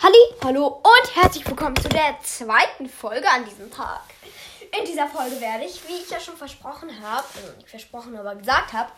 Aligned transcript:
Halli, 0.00 0.14
hallo 0.44 0.66
und 0.68 1.16
herzlich 1.16 1.44
willkommen 1.44 1.74
zu 1.74 1.88
der 1.88 2.20
zweiten 2.22 2.88
Folge 2.88 3.28
an 3.28 3.44
diesem 3.44 3.68
Tag. 3.68 4.02
In 4.78 4.86
dieser 4.86 5.08
Folge 5.08 5.40
werde 5.40 5.64
ich, 5.64 5.88
wie 5.88 5.94
ich 5.94 6.08
ja 6.08 6.20
schon 6.20 6.36
versprochen 6.36 6.88
habe, 7.02 7.26
also 7.34 7.56
nicht 7.56 7.68
versprochen, 7.68 8.16
aber 8.16 8.36
gesagt 8.36 8.72
habe, 8.72 8.92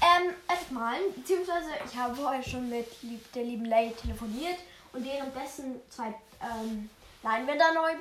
ähm, 0.00 0.34
erstmal, 0.50 0.98
beziehungsweise 1.14 1.68
ich 1.86 1.96
habe 1.96 2.16
vorher 2.16 2.42
schon 2.42 2.68
mit 2.68 2.88
der 3.36 3.44
lieben 3.44 3.66
Lay 3.66 3.92
telefoniert 3.92 4.58
und 4.92 5.04
währenddessen 5.04 5.80
zwei 5.88 6.12
ähm, 6.40 6.90
Leinwände 7.22 7.64
neu, 7.72 7.92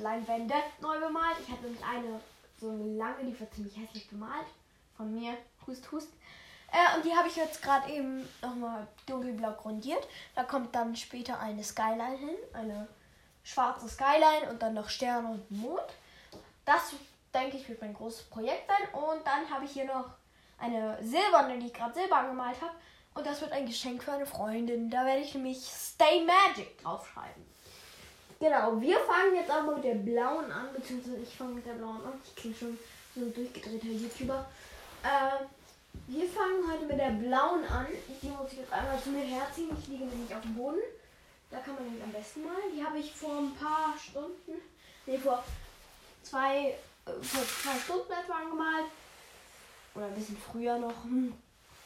Leinwände 0.00 0.54
neu 0.80 1.00
bemalt. 1.00 1.38
Ich 1.44 1.50
habe 1.50 1.62
nämlich 1.62 1.82
eine 1.84 2.20
so 2.60 2.68
lange, 2.96 3.24
die 3.24 3.40
war 3.40 3.50
ziemlich 3.50 3.76
hässlich 3.76 4.08
bemalt. 4.08 4.46
Von 4.96 5.12
mir, 5.16 5.36
hust, 5.66 5.90
hust. 5.90 6.10
Äh, 6.72 6.96
und 6.96 7.04
die 7.04 7.14
habe 7.14 7.28
ich 7.28 7.36
jetzt 7.36 7.62
gerade 7.62 7.90
eben 7.90 8.28
nochmal 8.42 8.86
dunkelblau 9.06 9.52
grundiert. 9.52 10.06
Da 10.34 10.44
kommt 10.44 10.74
dann 10.74 10.94
später 10.96 11.38
eine 11.40 11.64
Skyline 11.64 12.16
hin, 12.16 12.36
eine 12.52 12.88
schwarze 13.42 13.88
Skyline 13.88 14.50
und 14.50 14.62
dann 14.62 14.74
noch 14.74 14.88
Sterne 14.88 15.28
und 15.28 15.50
Mond. 15.50 15.80
Das, 16.64 16.92
denke 17.32 17.56
ich, 17.56 17.68
wird 17.68 17.80
mein 17.80 17.94
großes 17.94 18.24
Projekt 18.24 18.68
sein. 18.68 19.00
Und 19.00 19.26
dann 19.26 19.48
habe 19.50 19.64
ich 19.64 19.72
hier 19.72 19.86
noch 19.86 20.10
eine 20.58 20.98
silberne, 21.02 21.58
die 21.58 21.66
ich 21.66 21.74
gerade 21.74 21.94
silber 21.94 22.16
angemalt 22.16 22.60
habe. 22.60 22.74
Und 23.14 23.26
das 23.26 23.40
wird 23.40 23.52
ein 23.52 23.66
Geschenk 23.66 24.02
für 24.02 24.12
eine 24.12 24.26
Freundin. 24.26 24.90
Da 24.90 25.04
werde 25.04 25.22
ich 25.22 25.34
nämlich 25.34 25.64
Stay 25.64 26.24
Magic 26.24 26.82
draufschreiben. 26.82 27.46
Genau, 28.38 28.80
wir 28.80 29.00
fangen 29.00 29.34
jetzt 29.34 29.50
aber 29.50 29.74
mit 29.74 29.84
der 29.84 29.94
blauen 29.94 30.52
an, 30.52 30.68
beziehungsweise 30.72 31.16
ich 31.16 31.34
fange 31.34 31.54
mit 31.54 31.66
der 31.66 31.72
blauen 31.72 32.04
an. 32.04 32.20
Ich 32.24 32.36
klinge 32.36 32.54
schon 32.54 32.78
so 33.14 33.22
ein 33.22 33.34
durchgedrehter 33.34 33.86
YouTuber. 33.86 34.46
Äh, 35.02 35.44
wir 36.08 36.26
fangen 36.26 36.70
heute 36.70 36.86
mit 36.86 36.98
der 36.98 37.10
blauen 37.10 37.64
an. 37.66 37.86
Die 38.22 38.28
muss 38.28 38.52
ich 38.52 38.58
jetzt 38.58 38.72
einmal 38.72 39.00
zu 39.00 39.10
mir 39.10 39.24
herziehen. 39.24 39.76
Ich 39.78 39.88
liege 39.88 40.04
nämlich 40.04 40.34
auf 40.34 40.40
dem 40.40 40.54
Boden. 40.54 40.80
Da 41.50 41.58
kann 41.58 41.74
man 41.74 41.84
nämlich 41.84 42.02
am 42.02 42.12
besten 42.12 42.44
mal. 42.44 42.56
Die 42.74 42.82
habe 42.82 42.98
ich 42.98 43.12
vor 43.14 43.38
ein 43.38 43.54
paar 43.54 43.94
Stunden, 43.98 44.60
nee, 45.06 45.18
vor 45.18 45.44
zwei, 46.22 46.74
äh, 47.04 47.22
vor 47.22 47.42
zwei 47.46 47.78
Stunden 47.78 48.10
etwa 48.10 48.34
angemalt. 48.34 48.86
Oder 49.94 50.06
ein 50.06 50.14
bisschen 50.14 50.38
früher 50.38 50.78
noch. 50.78 51.04
Hm. 51.04 51.34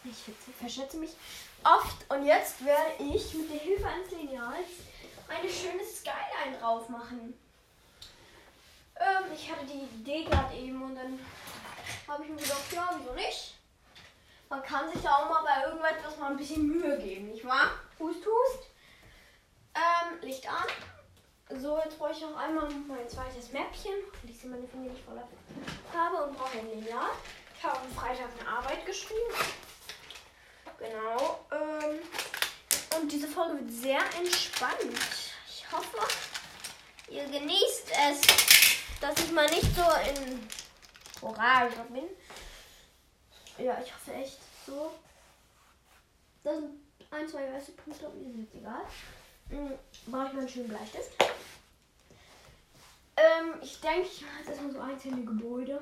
Ich 0.05 0.17
verschätze 0.59 0.98
mich 0.98 1.11
oft. 1.64 2.09
Und 2.09 2.25
jetzt 2.25 2.64
werde 2.64 2.92
ich 3.01 3.34
mit 3.34 3.51
der 3.51 3.59
Hilfe 3.59 3.86
eines 3.86 4.11
Lineals 4.11 4.69
eine 5.29 5.48
schöne 5.48 5.84
Skyline 5.84 6.59
drauf 6.61 6.89
machen. 6.89 7.34
Ähm, 8.97 9.33
ich 9.34 9.51
hatte 9.51 9.67
die 9.67 9.84
Idee 10.01 10.25
gerade 10.25 10.57
eben 10.57 10.81
und 10.81 10.95
dann 10.95 11.19
habe 12.07 12.25
ich 12.25 12.31
mir 12.31 12.36
gedacht, 12.36 12.73
ja, 12.73 12.91
wieso 12.98 13.14
nicht? 13.14 13.55
Man 14.53 14.62
kann 14.62 14.92
sich 14.92 15.00
da 15.00 15.17
auch 15.17 15.31
mal 15.31 15.42
bei 15.45 15.67
irgendetwas 15.67 16.19
mal 16.19 16.33
ein 16.33 16.36
bisschen 16.36 16.67
Mühe 16.67 16.98
geben, 16.98 17.31
nicht 17.31 17.42
wahr? 17.47 17.70
Hust, 17.98 18.19
hust. 18.19 18.69
Ähm, 19.75 20.20
Licht 20.20 20.47
an. 20.47 21.58
So, 21.58 21.78
jetzt 21.83 21.98
brauche 21.98 22.12
ich 22.12 22.20
noch 22.20 22.36
einmal 22.36 22.69
mein 22.86 23.08
zweites 23.08 23.50
Mäppchen. 23.50 23.95
Ich 24.28 24.39
sehe 24.39 24.50
meine 24.50 24.69
Finger 24.69 24.91
nicht 24.91 25.03
voller 25.06 25.27
habe 25.97 26.25
und 26.25 26.36
brauche 26.36 26.58
ein 26.58 26.69
Lineal. 26.69 27.12
Ich 27.56 27.64
habe 27.64 27.78
am 27.78 27.91
Freitag 27.92 28.28
eine 28.39 28.47
Arbeit 28.47 28.84
geschrieben. 28.84 29.33
Genau. 30.78 31.47
Ähm, 31.50 32.00
und 33.00 33.11
diese 33.11 33.28
Folge 33.28 33.55
wird 33.55 33.70
sehr 33.70 34.00
entspannt. 34.19 35.00
Ich 35.48 35.64
hoffe, 35.73 35.97
ihr 37.08 37.25
genießt 37.25 37.91
es, 38.11 38.20
dass 39.00 39.19
ich 39.19 39.33
mal 39.33 39.48
nicht 39.48 39.75
so 39.75 39.83
in 40.11 40.47
Orange 41.23 41.75
bin. 41.89 42.05
Ja, 43.58 43.81
ich 43.84 43.95
hoffe 43.95 44.12
echt 44.14 44.39
so. 44.67 44.92
Das 46.42 46.56
sind 46.56 46.81
ein, 47.11 47.28
zwei 47.28 47.53
weiße 47.53 47.72
Punkte, 47.72 48.06
aber 48.06 48.17
die 48.17 48.25
sind 48.25 48.41
jetzt 48.41 48.55
egal. 48.55 48.83
Mhm, 49.50 49.78
Brauche 50.06 50.27
ich 50.27 50.33
mal 50.33 50.39
einen 50.41 50.48
schönen 50.48 50.69
Bleistift. 50.69 51.12
Ähm, 53.17 53.55
ich 53.61 53.80
denke, 53.80 54.08
ich 54.08 54.23
mache 54.23 54.39
jetzt 54.39 54.48
erstmal 54.48 54.73
so 54.73 54.80
einzelne 54.80 55.25
Gebäude. 55.25 55.80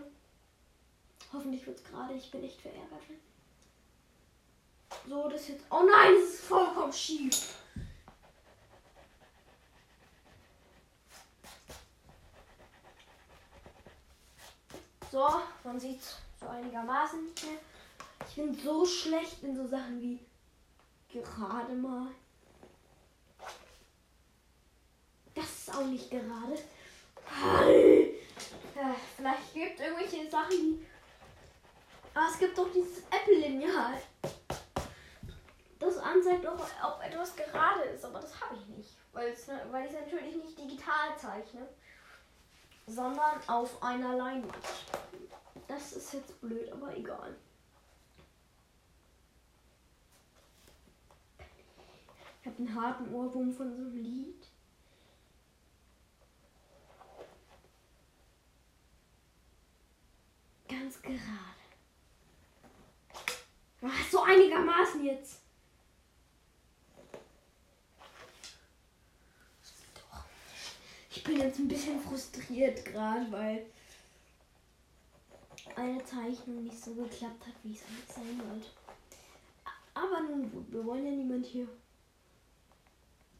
Hoffentlich 1.32 1.66
wird 1.66 1.78
es 1.78 1.84
gerade. 1.84 2.14
Ich 2.14 2.30
bin 2.30 2.44
echt 2.44 2.60
verärgert. 2.60 3.02
So, 5.08 5.28
das 5.28 5.48
jetzt. 5.48 5.64
Oh 5.70 5.82
nein, 5.82 6.14
das 6.20 6.34
ist 6.34 6.40
vollkommen 6.40 6.92
schief. 6.92 7.54
So, 15.10 15.28
man 15.64 15.80
sieht 15.80 16.00
so 16.40 16.48
einigermaßen 16.48 17.22
mehr. 17.22 17.60
Ich 18.28 18.34
bin 18.36 18.54
so 18.54 18.84
schlecht 18.84 19.42
in 19.42 19.56
so 19.56 19.66
Sachen 19.66 20.00
wie 20.00 20.20
gerade 21.12 21.74
mal. 21.74 22.08
Das 25.34 25.44
ist 25.44 25.74
auch 25.74 25.84
nicht 25.84 26.10
gerade. 26.10 26.54
Ja, 28.74 28.94
vielleicht 29.16 29.54
gibt 29.54 29.78
es 29.78 29.86
irgendwelche 29.86 30.30
Sachen, 30.30 30.50
die. 30.50 30.86
Aber 32.14 32.28
es 32.28 32.38
gibt 32.38 32.58
doch 32.58 32.70
dieses 32.72 32.98
Apple-Lineal. 33.04 34.00
Das 35.78 35.98
anzeigt 35.98 36.44
doch, 36.44 36.58
ob 36.84 37.02
etwas 37.02 37.36
gerade 37.36 37.82
ist, 37.82 38.04
aber 38.04 38.20
das 38.20 38.40
habe 38.40 38.56
ich 38.56 38.66
nicht. 38.76 38.96
Ne, 39.14 39.60
weil 39.70 39.86
ich 39.86 39.92
es 39.92 40.00
natürlich 40.00 40.36
nicht 40.36 40.58
digital 40.58 41.16
zeichne, 41.16 41.68
sondern 42.90 43.40
auf 43.46 43.82
einer 43.82 44.16
Leinwand. 44.16 44.54
Das 45.68 45.92
ist 45.92 46.12
jetzt 46.12 46.40
blöd, 46.40 46.70
aber 46.72 46.96
egal. 46.96 47.36
Ich 52.40 52.46
habe 52.46 52.56
einen 52.58 52.74
harten 52.74 53.14
Ohrwurm 53.14 53.52
von 53.52 53.70
so 53.70 53.82
einem 53.82 53.96
Lied. 53.96 54.46
Ganz 60.68 61.00
gerade. 61.02 61.20
Ach, 63.82 64.10
so 64.10 64.22
einigermaßen 64.22 65.04
jetzt. 65.04 65.39
Ich 71.12 71.24
bin 71.24 71.40
jetzt 71.40 71.58
ein 71.58 71.66
bisschen 71.66 72.00
frustriert 72.00 72.84
gerade, 72.84 73.30
weil 73.32 73.66
eine 75.74 76.04
Zeichnung 76.04 76.62
nicht 76.62 76.82
so 76.82 76.94
geklappt 76.94 77.46
hat, 77.46 77.54
wie 77.64 77.74
es 77.74 77.82
eigentlich 77.82 78.14
sein 78.14 78.40
wollte. 78.48 78.68
Aber 79.92 80.20
nun 80.20 80.66
wir 80.70 80.84
wollen 80.84 81.04
ja 81.04 81.10
niemand 81.10 81.44
hier 81.46 81.66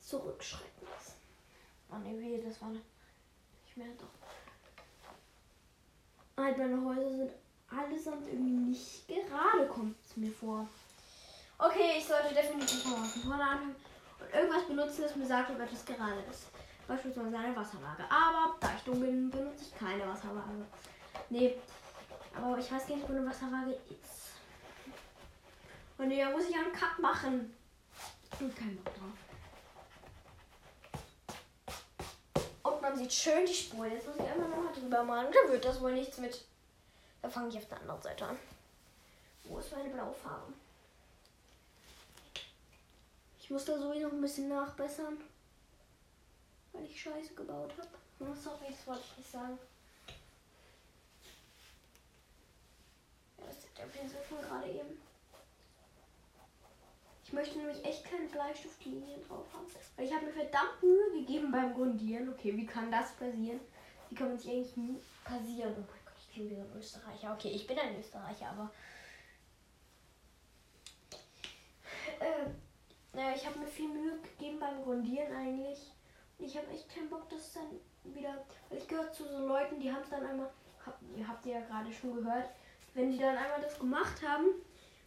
zurückschrecken 0.00 0.88
lassen. 0.92 1.12
Oh 1.92 1.98
ne, 1.98 2.18
wie, 2.18 2.42
das 2.42 2.60
war 2.60 2.70
nicht 2.70 3.76
mehr 3.76 3.86
doch. 3.96 4.08
Halt, 6.42 6.58
meine 6.58 6.84
Häuser 6.84 7.16
sind 7.16 7.30
allesamt 7.68 8.26
irgendwie 8.26 8.70
nicht 8.70 9.06
gerade, 9.06 9.68
kommt 9.68 9.96
es 10.04 10.16
mir 10.16 10.32
vor. 10.32 10.66
Okay, 11.56 11.98
ich 11.98 12.04
sollte 12.04 12.34
definitiv 12.34 12.84
mal 12.86 12.96
von 12.96 13.22
vorne 13.22 13.44
anfangen 13.44 13.76
und 14.18 14.34
irgendwas 14.34 14.66
benutzen, 14.66 15.02
das 15.02 15.14
mir 15.14 15.26
sagt, 15.26 15.50
ob 15.50 15.60
etwas 15.60 15.84
gerade 15.84 16.20
ist. 16.28 16.46
Beispielsweise 16.90 17.38
eine 17.38 17.54
Wasserwaage. 17.54 18.02
Aber 18.10 18.56
da 18.58 18.68
ich 18.76 18.82
dumm 18.82 18.98
bin, 18.98 19.30
benutze 19.30 19.62
ich 19.62 19.78
keine 19.78 20.08
Wasserwaage. 20.08 20.66
Nee, 21.28 21.56
aber 22.34 22.58
ich 22.58 22.72
weiß 22.72 22.88
gar 22.88 22.96
nicht, 22.96 23.08
wo 23.08 23.12
eine 23.12 23.24
Wasserwaage 23.24 23.78
ist. 23.88 24.32
Und 25.98 26.08
nee, 26.08 26.20
da 26.20 26.30
muss 26.30 26.48
ich 26.48 26.56
einen 26.56 26.72
Cut 26.72 26.98
machen. 26.98 27.54
Und 28.40 28.56
kein 28.56 28.76
Bock 28.78 28.92
drauf. 28.96 29.12
Und 32.64 32.82
man 32.82 32.96
sieht 32.96 33.12
schön 33.12 33.46
die 33.46 33.54
Spuren. 33.54 33.92
Jetzt 33.92 34.08
muss 34.08 34.16
ich 34.16 34.22
einfach 34.22 34.48
nochmal 34.48 34.74
drüber 34.74 35.04
malen. 35.04 35.32
Dann 35.32 35.52
wird 35.52 35.64
das 35.64 35.80
wohl 35.80 35.92
nichts 35.92 36.18
mit. 36.18 36.44
Da 37.22 37.30
fange 37.30 37.50
ich 37.50 37.58
auf 37.58 37.68
der 37.68 37.78
anderen 37.82 38.02
Seite 38.02 38.24
an. 38.24 38.38
Wo 39.44 39.58
ist 39.60 39.70
meine 39.70 39.90
blaue 39.90 40.12
Farbe? 40.12 40.52
Ich 43.38 43.48
muss 43.48 43.64
da 43.64 43.78
sowieso 43.78 44.08
noch 44.08 44.14
ein 44.14 44.20
bisschen 44.20 44.48
nachbessern. 44.48 45.18
Weil 46.72 46.84
ich 46.84 47.00
Scheiße 47.00 47.34
gebaut 47.34 47.72
habe. 47.76 47.88
Oh, 48.20 48.34
sorry, 48.34 48.66
das 48.68 48.86
wollte 48.86 49.02
ich 49.10 49.18
nicht 49.18 49.30
sagen. 49.30 49.58
Ja, 53.38 53.46
das 53.46 53.56
ist 53.56 53.78
der 53.78 53.84
Pinsel 53.84 54.20
von 54.28 54.40
gerade 54.40 54.70
eben. 54.70 55.00
Ich 57.24 57.32
möchte 57.32 57.58
nämlich 57.58 57.84
echt 57.84 58.04
keine 58.04 58.26
Bleistiftlinien 58.26 59.22
drauf 59.26 59.46
haben. 59.52 59.66
Weil 59.96 60.04
ich 60.04 60.12
habe 60.12 60.26
mir 60.26 60.32
verdammt 60.32 60.82
Mühe 60.82 61.20
gegeben 61.20 61.52
beim 61.52 61.74
Grundieren. 61.74 62.28
Okay, 62.28 62.56
wie 62.56 62.66
kann 62.66 62.90
das 62.90 63.12
passieren? 63.12 63.60
Wie 64.08 64.16
kann 64.16 64.28
man 64.28 64.38
sich 64.38 64.50
eigentlich 64.50 64.76
nie 64.76 65.00
passieren? 65.24 65.74
Oh 65.76 65.80
mein 65.80 66.04
Gott, 66.04 66.14
ich 66.18 66.32
klinge 66.32 66.50
wie 66.50 66.56
so 66.56 66.62
ein 66.62 66.76
Österreicher. 66.76 67.32
Okay, 67.32 67.50
ich 67.50 67.66
bin 67.66 67.78
ein 67.78 67.98
Österreicher, 68.00 68.48
aber. 68.48 68.72
Äh, 72.18 72.50
äh, 73.16 73.36
ich 73.36 73.46
habe 73.46 73.60
mir 73.60 73.66
viel 73.68 73.88
Mühe 73.88 74.18
gegeben 74.20 74.58
beim 74.58 74.82
Grundieren 74.82 75.32
eigentlich. 75.32 75.92
Ich 76.40 76.56
habe 76.56 76.68
echt 76.68 76.88
keinen 76.88 77.10
Bock, 77.10 77.28
dass 77.28 77.52
dann 77.52 77.80
wieder. 78.14 78.44
Ich 78.70 78.88
gehöre 78.88 79.12
zu 79.12 79.24
so 79.24 79.46
Leuten, 79.46 79.78
die 79.78 79.92
haben 79.92 80.02
es 80.02 80.10
dann 80.10 80.26
einmal. 80.26 80.50
Hab, 80.84 80.98
ihr 81.14 81.26
habt 81.28 81.44
ja 81.44 81.60
gerade 81.60 81.92
schon 81.92 82.16
gehört. 82.16 82.48
Wenn 82.94 83.12
die 83.12 83.18
dann 83.18 83.36
einmal 83.36 83.60
das 83.60 83.78
gemacht 83.78 84.26
haben 84.26 84.46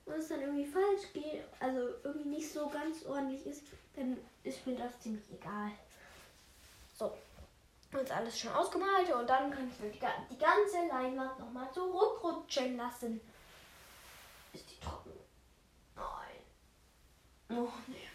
und 0.05 0.13
es 0.13 0.27
dann 0.27 0.41
irgendwie 0.41 0.65
falsch 0.65 1.11
geht, 1.13 1.43
also 1.59 1.89
irgendwie 2.03 2.29
nicht 2.29 2.51
so 2.51 2.69
ganz 2.69 3.05
ordentlich 3.05 3.45
ist, 3.45 3.63
dann 3.95 4.17
ist 4.43 4.65
mir 4.65 4.75
das 4.75 4.99
ziemlich 4.99 5.25
egal. 5.31 5.71
So, 6.93 7.11
jetzt 7.91 8.11
alles 8.11 8.39
schon 8.39 8.53
ausgemalt 8.53 9.11
und 9.13 9.27
dann 9.27 9.51
kann 9.51 9.69
ich 9.69 9.77
die, 9.77 9.99
die 9.99 10.37
ganze 10.37 10.87
Leinwand 10.87 11.39
nochmal 11.39 11.71
zurückrutschen 11.73 12.77
lassen. 12.77 13.19
Ist 14.53 14.69
die 14.69 14.79
trocken? 14.79 15.11
Nein. 15.95 17.57
Noch 17.57 17.87
nicht. 17.87 18.09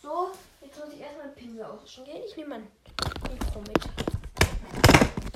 So, 0.00 0.30
jetzt 0.60 0.78
muss 0.78 0.94
ich 0.94 1.00
den 1.56 1.64
Pinsel 1.64 1.64
auswaschen 1.64 2.04
gehen. 2.04 2.22
Ich 2.26 2.36
nehme 2.36 2.50
mein 2.50 2.66
Mikro 3.32 3.60
mit. 3.60 3.78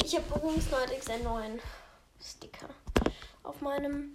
Ich 0.04 0.14
habe 0.16 0.26
übrigens 0.36 0.70
neuerdings 0.70 1.08
einen 1.08 1.24
neuen 1.24 1.60
Sticker 2.22 2.68
auf 3.42 3.60
meinem 3.60 4.12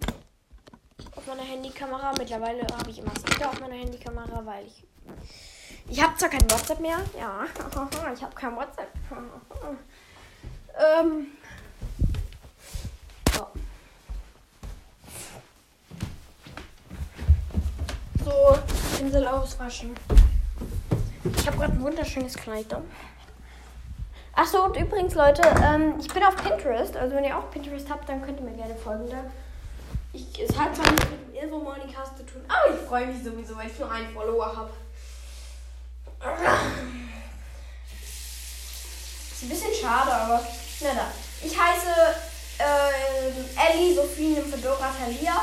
auf 1.14 1.26
meiner 1.26 1.42
Handykamera. 1.42 2.12
Mittlerweile 2.16 2.66
habe 2.76 2.90
ich 2.90 2.98
immer 2.98 3.12
Sticker 3.18 3.48
auf 3.48 3.60
meiner 3.60 3.74
Handykamera, 3.74 4.44
weil 4.44 4.66
ich 4.66 4.84
ich 5.88 6.02
habe 6.02 6.16
zwar 6.16 6.28
kein 6.28 6.50
WhatsApp 6.50 6.80
mehr. 6.80 6.98
Ja, 7.18 7.44
ich 8.14 8.22
habe 8.22 8.34
kein 8.34 8.56
WhatsApp. 8.56 8.92
ähm. 11.00 11.26
So. 13.34 13.48
So, 18.24 18.58
Pinsel 18.96 19.26
auswaschen. 19.26 19.94
Ich 21.46 21.52
habe 21.52 21.58
gerade 21.58 21.74
ein 21.74 21.80
wunderschönes 21.80 22.34
Kleid 22.34 22.66
da. 22.70 22.82
Achso, 24.32 24.64
und 24.64 24.76
übrigens, 24.76 25.14
Leute, 25.14 25.42
ähm, 25.62 25.94
ich 26.00 26.12
bin 26.12 26.24
auf 26.24 26.34
Pinterest. 26.34 26.96
Also, 26.96 27.14
wenn 27.14 27.22
ihr 27.22 27.38
auch 27.38 27.48
Pinterest 27.52 27.88
habt, 27.88 28.08
dann 28.08 28.20
könnt 28.20 28.40
ihr 28.40 28.46
mir 28.46 28.56
gerne 28.56 28.74
folgen. 28.74 29.08
Da. 29.08 29.18
Ich, 30.12 30.26
es 30.40 30.58
hat 30.58 30.74
zwar 30.74 30.90
nicht 30.90 31.08
mit 31.08 31.20
dem 31.28 31.44
Info 31.44 31.60
Morningcast 31.60 32.16
zu 32.16 32.26
tun, 32.26 32.42
aber 32.48 32.74
ich 32.74 32.80
freue 32.80 33.06
mich 33.06 33.22
sowieso, 33.22 33.56
weil 33.56 33.68
ich 33.68 33.78
nur 33.78 33.88
einen 33.88 34.12
Follower 34.12 34.56
habe. 34.56 34.70
Ist 39.30 39.42
ein 39.44 39.48
bisschen 39.48 39.74
schade, 39.80 40.12
aber 40.12 40.44
na 40.80 40.94
da. 40.94 41.12
Ich 41.44 41.56
heiße 41.56 41.88
äh, 42.58 43.70
Ellie 43.70 43.94
Sophie 43.94 44.34
Fedora 44.50 44.90
Thalia. 44.98 45.42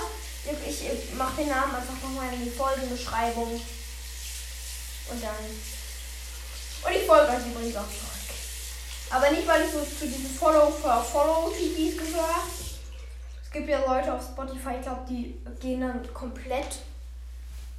Ich, 0.68 0.86
ich 0.86 1.14
mache 1.14 1.38
den 1.38 1.48
Namen 1.48 1.74
einfach 1.74 2.04
nochmal 2.04 2.34
in 2.34 2.44
die 2.44 2.50
Folgenbeschreibung. 2.50 3.54
Und 5.10 5.24
dann. 5.24 5.83
Und 6.86 6.92
ich 6.92 7.04
folge 7.04 7.32
euch 7.32 7.48
übrigens 7.48 7.76
auch 7.78 7.88
zurück. 7.88 8.14
Aber 9.10 9.30
nicht, 9.30 9.48
weil 9.48 9.64
ich 9.64 9.72
so 9.72 9.82
zu 9.82 10.08
diesen 10.08 10.30
Follow 10.30 10.70
for 10.70 11.04
Follow 11.04 11.50
TVs 11.50 11.98
gehöre. 11.98 12.44
Es 13.44 13.52
gibt 13.52 13.70
ja 13.70 13.80
Leute 13.86 14.14
auf 14.14 14.24
Spotify, 14.24 14.76
ich 14.78 14.82
glaube, 14.82 15.02
die 15.08 15.40
gehen 15.60 15.82
dann 15.82 16.14
komplett 16.14 16.80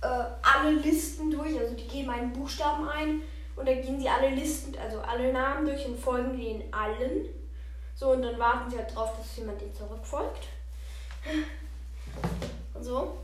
äh, 0.01 0.07
alle 0.07 0.71
Listen 0.71 1.31
durch. 1.31 1.59
Also 1.59 1.75
die 1.75 1.89
geben 1.89 2.11
einen 2.11 2.33
Buchstaben 2.33 2.89
ein 2.89 3.23
und 3.57 3.69
dann 3.69 3.83
gehen 3.83 4.01
sie 4.01 4.09
alle 4.09 4.31
Listen, 4.31 4.77
also 4.79 5.01
alle 5.01 5.33
Namen 5.33 5.67
durch 5.67 5.85
und 5.87 5.99
folgen 5.99 6.39
den 6.39 6.73
allen. 6.73 7.27
So, 7.97 8.11
und 8.11 8.23
dann 8.23 8.39
warten 8.39 8.71
sie 8.71 8.79
halt 8.79 8.95
drauf, 8.95 9.11
dass 9.17 9.37
jemand 9.37 9.61
den 9.61 9.75
zurückfolgt. 9.75 10.49
So. 12.81 13.19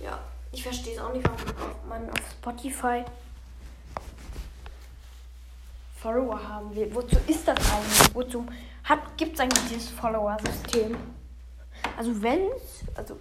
Ja. 0.00 0.18
Ich 0.54 0.62
verstehe 0.62 0.94
es 0.94 1.00
auch 1.00 1.12
nicht, 1.12 1.26
warum 1.26 1.88
man 1.88 2.08
auf 2.10 2.30
Spotify 2.30 3.04
Follower 6.04 6.38
haben 6.46 6.76
will. 6.76 6.94
Wozu 6.94 7.16
ist 7.26 7.48
das 7.48 7.56
eigentlich? 7.56 8.14
Wozu 8.14 8.44
gibt 9.16 9.34
es 9.34 9.40
eigentlich 9.40 9.68
dieses 9.70 9.88
Follower-System? 9.88 10.94
Also 11.96 12.22
wenn 12.22 12.40
es, 12.54 12.84
also 12.94 13.16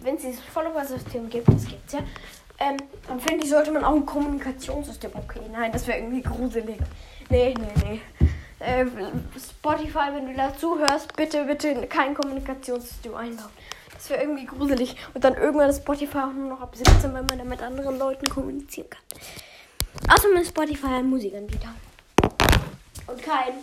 wenn 0.00 0.16
es 0.16 0.20
dieses 0.22 0.40
Follower-System 0.40 1.30
gibt, 1.30 1.48
das 1.48 1.66
gibt 1.66 1.86
es 1.86 1.94
ja, 1.94 2.00
ähm, 2.58 2.76
dann 3.08 3.20
finde 3.20 3.42
ich, 3.42 3.50
sollte 3.50 3.72
man 3.72 3.84
auch 3.84 3.94
ein 3.94 4.04
Kommunikationssystem. 4.04 5.12
Okay, 5.14 5.40
nein, 5.50 5.72
das 5.72 5.86
wäre 5.86 5.98
irgendwie 5.98 6.20
gruselig. 6.20 6.76
Nee, 7.30 7.54
nee, 7.58 8.00
nee. 8.20 8.28
Äh, 8.58 8.84
Spotify, 9.38 10.12
wenn 10.12 10.26
du 10.26 10.34
dazu 10.34 10.78
hörst, 10.78 11.16
bitte, 11.16 11.44
bitte 11.44 11.86
kein 11.86 12.12
Kommunikationssystem 12.12 13.14
einbauen. 13.14 13.50
Das 13.94 14.10
wäre 14.10 14.20
irgendwie 14.20 14.44
gruselig. 14.44 14.94
Und 15.14 15.24
dann 15.24 15.34
irgendwann 15.36 15.70
ist 15.70 15.78
Spotify 15.78 16.18
auch 16.18 16.32
nur 16.34 16.50
noch 16.50 16.60
ab 16.60 16.76
17, 16.76 17.14
weil 17.14 17.22
man 17.22 17.38
dann 17.38 17.48
mit 17.48 17.62
anderen 17.62 17.98
Leuten 17.98 18.26
kommunizieren 18.28 18.88
kann. 18.90 20.14
Außer 20.14 20.28
mit 20.34 20.46
Spotify 20.46 20.86
ein 20.86 21.08
Musikanbieter. 21.08 21.74
Und 23.06 23.22
kein 23.22 23.54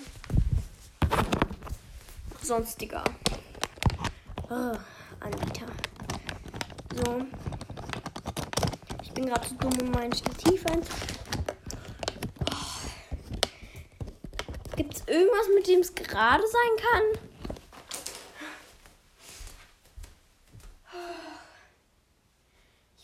sonstiger 2.41 3.03
oh, 4.49 4.77
Anbieter. 5.19 5.65
So. 6.95 7.25
Ich 9.01 9.11
bin 9.11 9.25
gerade 9.25 9.47
zu 9.47 9.55
dumm, 9.55 9.73
um 9.81 9.91
mein 9.91 10.13
Stativ 10.13 10.65
einzustellen. 10.65 11.45
Oh. 12.41 12.55
Gibt 14.75 14.95
es 14.95 15.07
irgendwas, 15.07 15.47
mit 15.55 15.67
dem 15.67 15.79
es 15.79 15.93
gerade 15.93 16.43
sein 16.47 16.77
kann? 16.81 17.23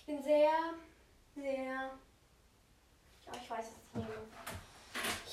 bin 0.10 0.24
sehr, 0.24 0.74
sehr. 1.36 1.92
Ich 3.40 3.50
weiß 3.50 3.66
es 3.66 3.96
nicht. 3.96 4.39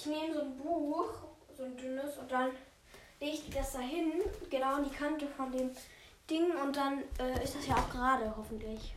Ich 0.07 0.13
nehme 0.13 0.35
so 0.35 0.41
ein 0.41 0.57
Buch, 0.57 1.09
so 1.57 1.65
ein 1.65 1.77
dünnes, 1.77 2.17
und 2.17 2.31
dann 2.31 2.53
lege 3.19 3.33
ich 3.33 3.51
das 3.51 3.73
da 3.73 3.81
hin, 3.81 4.13
genau 4.49 4.75
an 4.75 4.85
die 4.85 4.97
Kante 4.97 5.27
von 5.27 5.51
dem 5.51 5.73
Ding, 6.31 6.53
und 6.55 6.77
dann 6.77 7.03
äh, 7.19 7.43
ist 7.43 7.57
das 7.57 7.67
ja 7.67 7.75
auch 7.75 7.91
gerade, 7.91 8.33
hoffentlich. 8.37 8.95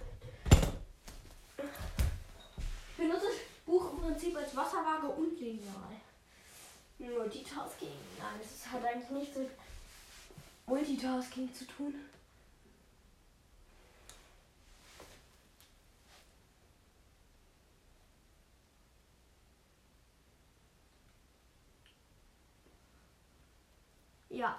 Ich 2.91 2.95
benutze 2.95 3.25
das 3.25 3.37
Buch 3.65 3.93
im 3.93 4.01
Prinzip 4.01 4.37
als 4.37 4.55
Wasserwaage 4.55 5.07
und 5.07 5.39
Lineal. 5.39 5.95
Multitasking. 6.99 7.89
Nein, 8.19 8.39
das 8.39 8.71
hat 8.71 8.85
eigentlich 8.85 9.09
nichts 9.09 9.35
mit 9.35 9.49
Multitasking 10.67 11.51
zu 11.55 11.65
tun. 11.65 11.95
Ja. 24.31 24.57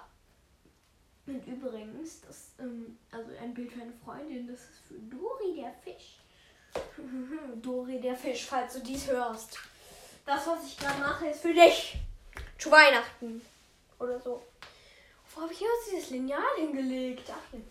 Und 1.27 1.45
übrigens, 1.47 2.21
das, 2.21 2.51
ähm, 2.59 2.97
also 3.11 3.29
ein 3.41 3.53
Bild 3.53 3.71
für 3.71 3.81
eine 3.81 3.93
Freundin, 4.03 4.47
das 4.47 4.61
ist 4.61 4.79
für 4.87 4.95
Dori 4.95 5.55
der 5.55 5.73
Fisch. 5.73 6.19
Dori 7.61 7.99
der 7.99 8.15
Fisch, 8.15 8.45
falls 8.45 8.73
du 8.73 8.79
dies 8.79 9.07
hörst. 9.07 9.57
Das, 10.25 10.47
was 10.47 10.65
ich 10.65 10.77
gerade 10.77 10.99
mache, 10.99 11.27
ist 11.27 11.41
für 11.41 11.53
dich. 11.53 11.97
Zu 12.57 12.71
Weihnachten. 12.71 13.41
Oder 13.99 14.19
so. 14.19 14.41
Wo 15.33 15.41
habe 15.41 15.53
ich 15.53 15.59
jetzt 15.59 15.91
dieses 15.91 16.09
Lineal 16.09 16.41
hingelegt? 16.57 17.31
Ach, 17.31 17.53
nicht. 17.53 17.65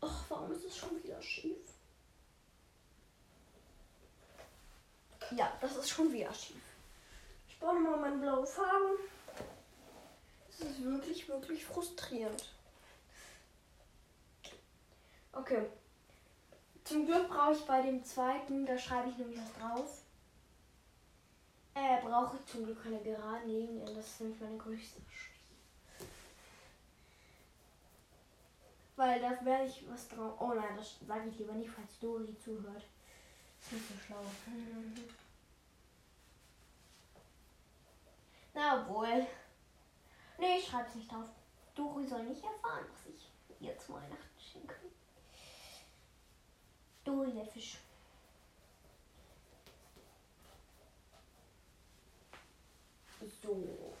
Ach, 0.00 0.24
warum 0.28 0.52
ist 0.52 0.64
es 0.64 0.76
schon 0.76 1.02
wieder 1.02 1.20
schief? 1.20 1.56
Ja, 5.36 5.52
das 5.60 5.76
ist 5.76 5.83
schon 5.94 6.12
wieder 6.12 6.32
schief. 6.34 6.62
Ich 7.48 7.58
brauche 7.58 7.78
mal 7.78 7.96
meine 7.96 8.16
blaue 8.16 8.46
Farbe. 8.46 8.98
Das 10.48 10.68
ist 10.68 10.82
wirklich, 10.82 11.28
wirklich 11.28 11.64
frustrierend. 11.64 12.48
Okay. 15.32 15.66
Zum 16.84 17.06
Glück 17.06 17.28
brauche 17.28 17.54
ich 17.54 17.64
bei 17.64 17.82
dem 17.82 18.04
zweiten, 18.04 18.66
da 18.66 18.76
schreibe 18.76 19.08
ich 19.10 19.16
nämlich 19.16 19.38
was 19.38 19.52
drauf. 19.54 20.02
Äh, 21.74 22.00
brauche 22.02 22.36
ich 22.36 22.52
zum 22.52 22.64
Glück 22.64 22.82
keine 22.82 23.00
geraden 23.00 23.48
Linien. 23.48 23.86
Das 23.86 24.06
ist 24.06 24.20
nämlich 24.20 24.40
meine 24.40 24.58
größte. 24.58 25.00
Weil 28.96 29.20
da 29.20 29.44
werde 29.44 29.66
ich 29.66 29.82
was 29.88 30.08
drauf. 30.08 30.34
Oh 30.38 30.52
nein, 30.54 30.76
das 30.76 30.96
sage 31.06 31.28
ich 31.28 31.38
lieber 31.38 31.54
nicht, 31.54 31.70
falls 31.70 31.98
Dori 31.98 32.36
zuhört. 32.38 32.84
Das 33.58 33.66
ist 33.66 33.72
nicht 33.72 33.88
so 33.88 34.06
schlau. 34.06 34.24
Na 38.54 38.88
wohl. 38.88 39.26
Nee, 40.38 40.58
ich 40.58 40.66
schreib's 40.66 40.94
nicht 40.94 41.12
auf. 41.12 41.28
Dori 41.74 42.06
soll 42.06 42.22
nicht 42.24 42.44
erfahren, 42.44 42.86
was 42.90 43.12
ich 43.12 43.28
ihr 43.60 43.76
zu 43.78 43.94
Weihnachten 43.94 44.40
schenke. 44.40 44.74
Dori 47.04 47.32
der 47.32 47.46
Fisch. 47.46 47.78
So. 53.42 53.94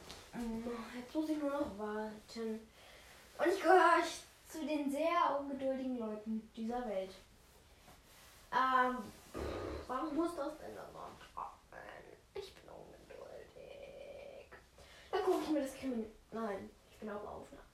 Jetzt 0.94 1.14
muss 1.14 1.28
ich 1.28 1.38
nur 1.38 1.50
noch 1.50 1.78
warten. 1.78 2.60
Und 3.38 3.46
ich 3.46 3.60
gehöre 3.60 4.02
zu 4.48 4.66
den 4.66 4.90
sehr 4.90 5.38
ungeduldigen 5.40 5.98
Leuten 5.98 6.50
dieser 6.56 6.86
Welt. 6.88 7.14
Ähm, 8.52 8.98
warum 9.86 10.14
muss 10.14 10.36
das 10.36 10.58
denn 10.58 10.72
immer 10.72 11.10
Ich 12.34 12.54
bin 12.54 12.70
ungeduldig. 12.70 14.48
Da 15.10 15.18
gucke 15.18 15.42
ich 15.42 15.43
mir 15.54 15.62
das 15.62 15.74
Kriminal. 15.74 16.10
Nein, 16.32 16.70
ich 16.90 16.98
bin 16.98 17.08
auf 17.10 17.22
Aufnahme. 17.22 17.64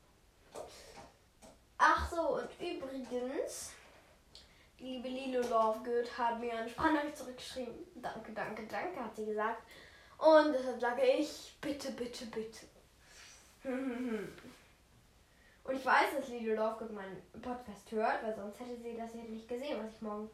Übrigens, 2.61 3.73
die 4.79 4.85
liebe 4.85 5.09
Lilo 5.09 5.41
Lovegood 5.41 6.19
hat 6.19 6.39
mir 6.39 6.53
eine 6.53 6.69
Sprachnachricht 6.69 7.17
zurückgeschrieben. 7.17 7.75
Danke, 7.97 8.33
danke, 8.33 8.67
danke, 8.67 9.03
hat 9.03 9.17
sie 9.17 9.25
gesagt. 9.25 9.63
Und 10.19 10.53
deshalb 10.53 10.79
sage 10.79 11.03
ich, 11.03 11.57
bitte, 11.61 11.93
bitte, 11.93 12.27
bitte. 12.27 12.67
Und 15.65 15.77
ich 15.77 15.85
weiß, 15.85 16.17
dass 16.19 16.29
Lilo 16.29 16.55
Lovegood 16.55 16.93
meinen 16.93 17.23
Podcast 17.41 17.91
hört, 17.91 18.23
weil 18.23 18.35
sonst 18.35 18.61
hätte 18.61 18.77
sie 18.77 18.97
das 18.97 19.15
nicht 19.15 19.49
gesehen, 19.49 19.83
was 19.83 19.95
ich 19.95 20.03
morgen, 20.03 20.29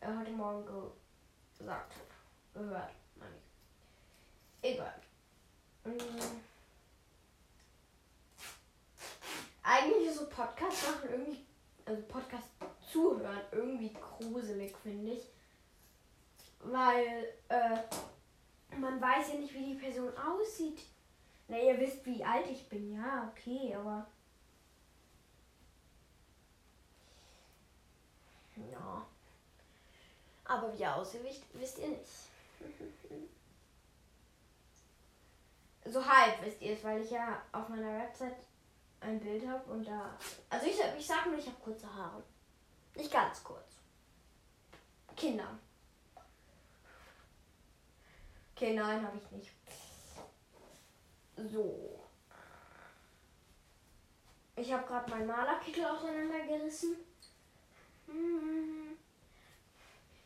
äh, 0.00 0.06
heute 0.06 0.32
Morgen 0.32 0.66
gesagt 1.58 1.94
habe. 1.94 2.04
Gehört, 2.52 2.92
meine 3.16 3.36
ich. 4.62 4.74
Egal. 4.74 5.00
Mhm. 5.84 6.42
Eigentlich 9.62 10.08
ist 10.08 10.18
so 10.18 10.26
Podcast 10.26 10.88
machen 10.88 11.10
irgendwie, 11.10 11.46
also 11.90 12.02
Podcast 12.02 12.48
zuhören 12.90 13.40
irgendwie 13.50 13.92
gruselig, 13.92 14.74
finde 14.76 15.12
ich. 15.12 15.28
Weil, 16.60 17.32
äh, 17.48 17.78
man 18.76 19.00
weiß 19.00 19.32
ja 19.32 19.38
nicht, 19.40 19.52
wie 19.54 19.74
die 19.74 19.80
Person 19.80 20.12
aussieht. 20.16 20.82
Na, 21.48 21.58
ihr 21.58 21.78
wisst, 21.80 22.06
wie 22.06 22.24
alt 22.24 22.46
ich 22.46 22.68
bin, 22.68 22.94
ja, 22.94 23.28
okay, 23.30 23.74
aber. 23.74 24.06
Ja. 28.70 29.06
Aber 30.44 30.72
wie 30.76 30.82
er 30.82 30.96
aussieht, 30.96 31.42
wisst 31.54 31.78
ihr 31.78 31.88
nicht. 31.88 32.04
so 35.86 36.06
halb 36.06 36.44
wisst 36.44 36.60
ihr 36.62 36.74
es, 36.74 36.84
weil 36.84 37.00
ich 37.02 37.10
ja 37.10 37.42
auf 37.52 37.68
meiner 37.68 37.98
Website 37.98 38.36
ein 39.00 39.20
Bild 39.20 39.46
habe 39.46 39.70
und 39.70 39.84
da. 39.86 40.16
Also 40.48 40.66
ich, 40.66 40.78
ich 40.98 41.06
sag 41.06 41.26
nur, 41.26 41.38
ich 41.38 41.46
habe 41.46 41.56
kurze 41.62 41.92
Haare. 41.92 42.22
Nicht 42.94 43.10
ganz 43.10 43.42
kurz. 43.42 43.76
Kinder. 45.16 45.58
Okay, 48.54 48.74
nein, 48.74 49.06
habe 49.06 49.16
ich 49.16 49.30
nicht. 49.30 49.50
So. 51.50 51.98
Ich 54.56 54.70
habe 54.72 54.86
gerade 54.86 55.10
meinen 55.10 55.26
Malerkittel 55.26 55.84
auseinandergerissen. 55.86 56.96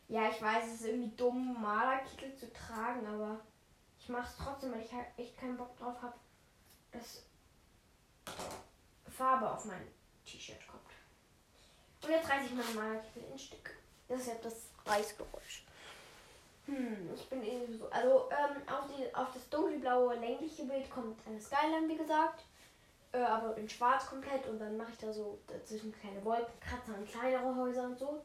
Ja, 0.08 0.28
ich 0.28 0.42
weiß, 0.42 0.66
es 0.66 0.80
ist 0.80 0.86
irgendwie 0.86 1.16
dumm, 1.16 1.60
Malerkittel 1.60 2.34
zu 2.34 2.52
tragen, 2.52 3.06
aber 3.06 3.40
ich 3.98 4.08
mache 4.08 4.28
es 4.28 4.36
trotzdem, 4.36 4.72
weil 4.72 4.82
ich 4.82 4.92
halt 4.92 5.06
echt 5.16 5.38
keinen 5.38 5.56
Bock 5.56 5.76
drauf 5.76 6.02
habe, 6.02 6.14
dass 6.92 7.24
Farbe 9.16 9.50
auf 9.50 9.64
mein 9.64 9.86
T-Shirt 10.24 10.66
kommt. 10.66 10.82
Und 12.02 12.10
jetzt 12.10 12.28
reiße 12.28 12.46
ich 12.46 12.54
meinen 12.54 12.74
Malerkittel 12.74 13.24
in 13.30 13.38
Stück. 13.38 13.70
Das 14.08 14.20
ist 14.20 14.26
ja 14.26 14.34
das 14.42 14.68
Reißgeräusch. 14.84 15.64
Hm, 16.66 17.10
ich 17.14 17.28
bin 17.28 17.42
irgendwie 17.42 17.76
so. 17.76 17.88
Also 17.90 18.28
ähm, 18.30 18.62
auf, 18.68 18.86
die, 18.86 19.14
auf 19.14 19.32
das 19.32 19.48
dunkelblaue 19.48 20.16
längliche 20.16 20.64
Bild 20.64 20.90
kommt 20.90 21.20
eine 21.26 21.40
Skyline, 21.40 21.88
wie 21.88 21.96
gesagt. 21.96 22.44
Äh, 23.12 23.18
aber 23.18 23.56
in 23.56 23.68
schwarz 23.68 24.06
komplett. 24.06 24.46
Und 24.46 24.58
dann 24.58 24.76
mache 24.76 24.92
ich 24.92 24.98
da 24.98 25.12
so 25.12 25.38
dazwischen 25.46 25.92
kleine 25.92 26.24
Wolkenkratzer 26.24 26.94
und 26.96 27.08
kleinere 27.08 27.54
Häuser 27.54 27.84
und 27.84 27.98
so. 27.98 28.24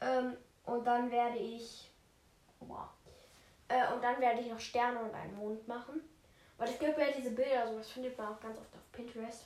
Ähm, 0.00 0.36
und 0.64 0.84
dann 0.84 1.10
werde 1.10 1.38
ich. 1.38 1.90
Wow. 2.60 2.88
Äh, 3.68 3.92
und 3.92 4.02
dann 4.02 4.20
werde 4.20 4.40
ich 4.40 4.50
noch 4.50 4.60
Sterne 4.60 5.00
und 5.00 5.14
einen 5.14 5.36
Mond 5.36 5.66
machen. 5.66 6.00
Weil 6.56 6.68
es 6.70 6.78
gibt 6.78 6.98
ja 6.98 7.12
diese 7.16 7.30
Bilder, 7.30 7.68
so 7.68 7.78
das 7.78 7.90
findet 7.90 8.18
man 8.18 8.34
auch 8.34 8.40
ganz 8.40 8.58
oft 8.58 8.74
auf 8.74 8.92
Pinterest. 8.92 9.44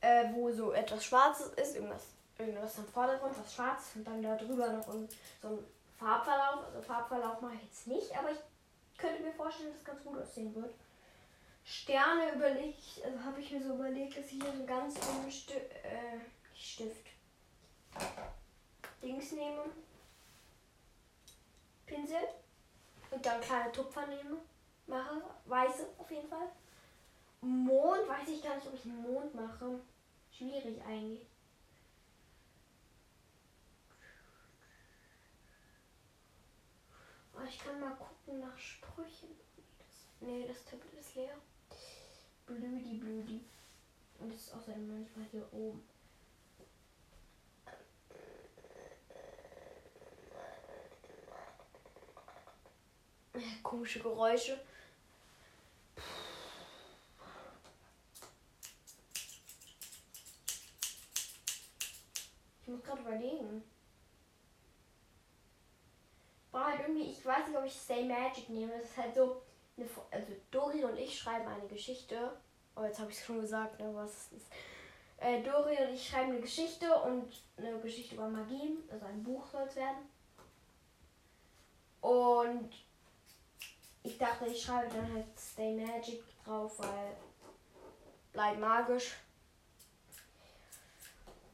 Äh, 0.00 0.26
wo 0.34 0.50
so 0.52 0.72
etwas 0.72 1.04
Schwarzes 1.04 1.48
ist, 1.54 1.76
irgendwas, 1.76 2.04
irgendwas 2.38 2.78
am 2.78 2.86
Vordergrund, 2.86 3.34
was 3.38 3.54
schwarz 3.54 3.92
und 3.94 4.06
dann 4.06 4.22
da 4.22 4.36
drüber 4.36 4.68
noch 4.68 4.84
so 4.84 4.92
ein 5.48 5.58
Farbverlauf. 5.98 6.66
Also 6.66 6.82
Farbverlauf 6.82 7.40
mache 7.40 7.54
ich 7.54 7.62
jetzt 7.62 7.86
nicht, 7.86 8.16
aber 8.16 8.30
ich 8.30 8.38
könnte 8.98 9.22
mir 9.22 9.32
vorstellen, 9.32 9.70
dass 9.70 9.78
es 9.78 9.84
ganz 9.84 10.04
gut 10.04 10.18
aussehen 10.18 10.54
wird. 10.54 10.74
Sterne 11.64 12.32
überlege 12.34 12.74
ich, 12.78 13.04
also 13.04 13.18
habe 13.24 13.40
ich 13.40 13.50
mir 13.50 13.62
so 13.62 13.74
überlegt, 13.74 14.16
dass 14.16 14.26
ich 14.26 14.42
hier 14.42 14.52
so 14.56 14.64
ganz 14.66 14.94
dünnen 14.94 15.30
Sti 15.30 15.54
äh, 15.54 16.20
Stift 16.54 17.06
Dings 19.02 19.32
nehme. 19.32 19.64
Pinsel. 21.86 22.28
Und 23.10 23.24
dann 23.24 23.40
kleine 23.40 23.72
Tupfer 23.72 24.06
nehme. 24.06 24.38
Mache. 24.86 25.22
Weiße 25.46 25.86
auf 25.98 26.10
jeden 26.10 26.28
Fall. 26.28 26.48
Mond 27.40 28.08
weiß 28.08 28.28
ich 28.28 28.42
gar 28.42 28.56
nicht, 28.56 28.66
ob 28.66 28.74
ich 28.74 28.84
einen 28.84 29.02
Mond 29.02 29.34
mache. 29.34 29.80
Schwierig 30.30 30.80
eigentlich. 30.82 31.26
Oh, 37.34 37.44
ich 37.46 37.58
kann 37.58 37.80
mal 37.80 37.94
gucken 37.96 38.40
nach 38.40 38.58
Sprüchen. 38.58 39.28
Nee, 40.20 40.46
das 40.46 40.64
Tablet 40.64 40.94
ist 40.94 41.14
leer. 41.14 41.36
Blüdi, 42.46 42.98
blüdi. 42.98 43.40
Und 44.18 44.32
das 44.32 44.40
ist 44.42 44.54
außerdem 44.54 44.88
manchmal 44.88 45.26
hier 45.30 45.46
oben. 45.52 45.86
Komische 53.62 54.00
Geräusche. 54.00 54.58
Muss 62.76 62.84
gerade 62.84 63.02
überlegen 63.02 63.62
war 66.56 66.70
halt 66.70 66.80
irgendwie, 66.80 67.10
ich 67.10 67.24
weiß 67.24 67.48
nicht, 67.48 67.58
ob 67.58 67.66
ich 67.66 67.74
Stay 67.74 68.04
Magic 68.04 68.48
nehme. 68.48 68.72
Es 68.74 68.84
ist 68.84 68.96
halt 68.96 69.14
so, 69.14 69.42
eine, 69.76 69.86
also 70.10 70.32
Dori 70.50 70.84
und 70.84 70.96
ich 70.96 71.18
schreiben 71.18 71.46
eine 71.46 71.68
Geschichte. 71.68 72.32
Oh, 72.74 72.82
jetzt 72.82 72.98
habe 72.98 73.10
ich 73.10 73.18
es 73.18 73.24
schon 73.24 73.42
gesagt, 73.42 73.78
ne, 73.78 73.90
was 73.94 74.32
ist. 74.32 74.46
Äh, 75.18 75.42
Dori 75.42 75.76
und 75.76 75.94
ich 75.94 76.08
schreiben 76.08 76.32
eine 76.32 76.40
Geschichte 76.40 76.86
und 77.02 77.30
eine 77.58 77.78
Geschichte 77.80 78.14
über 78.14 78.28
Magie, 78.28 78.78
also 78.90 79.04
ein 79.04 79.22
Buch 79.22 79.46
soll 79.46 79.64
es 79.68 79.76
werden. 79.76 80.08
Und 82.00 82.70
ich 84.02 84.16
dachte, 84.16 84.46
ich 84.46 84.62
schreibe 84.62 84.94
dann 84.94 85.12
halt 85.12 85.26
Stay 85.38 85.74
Magic 85.74 86.22
drauf, 86.42 86.78
weil 86.78 87.16
bleib 88.32 88.58
magisch. 88.58 89.16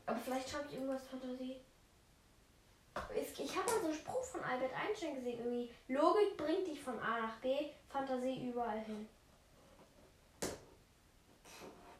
Aber 0.06 0.18
vielleicht 0.18 0.50
schreibe 0.50 0.66
ich 0.68 0.75
irgendwas 0.75 1.06
Fantasie 1.06 1.61
ich 3.42 3.56
habe 3.56 3.71
mal 3.71 3.80
so 3.80 3.87
einen 3.87 3.94
Spruch 3.94 4.25
von 4.25 4.42
Albert 4.42 4.73
Einstein 4.75 5.14
gesehen, 5.14 5.38
irgendwie, 5.38 5.71
Logik 5.88 6.37
bringt 6.37 6.66
dich 6.66 6.80
von 6.80 6.99
A 7.00 7.21
nach 7.21 7.37
B, 7.40 7.71
Fantasie 7.88 8.49
überall 8.49 8.80
hin. 8.80 9.09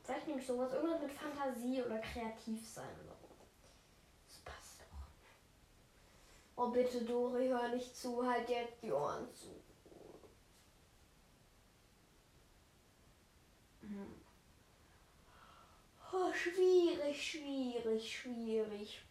Vielleicht 0.03 0.27
nehme 0.27 0.41
ich 0.41 0.47
sowas, 0.47 0.73
irgendwas 0.73 1.01
mit 1.01 1.13
Fantasie 1.13 1.83
oder 1.83 1.99
kreativ 1.99 2.69
sein. 2.69 2.89
Das 4.29 4.39
passt 4.39 4.81
doch. 4.81 5.07
Oh 6.57 6.71
bitte, 6.71 7.05
Dori, 7.05 7.49
hör 7.49 7.69
nicht 7.69 7.97
zu, 7.97 8.27
halt 8.27 8.49
jetzt 8.49 8.83
die 8.83 8.93
Ohren 8.93 9.29
zu. 9.35 9.49
Oh, 16.13 16.33
schwierig, 16.33 17.31
schwierig, 17.31 18.19
schwierig. 18.19 19.03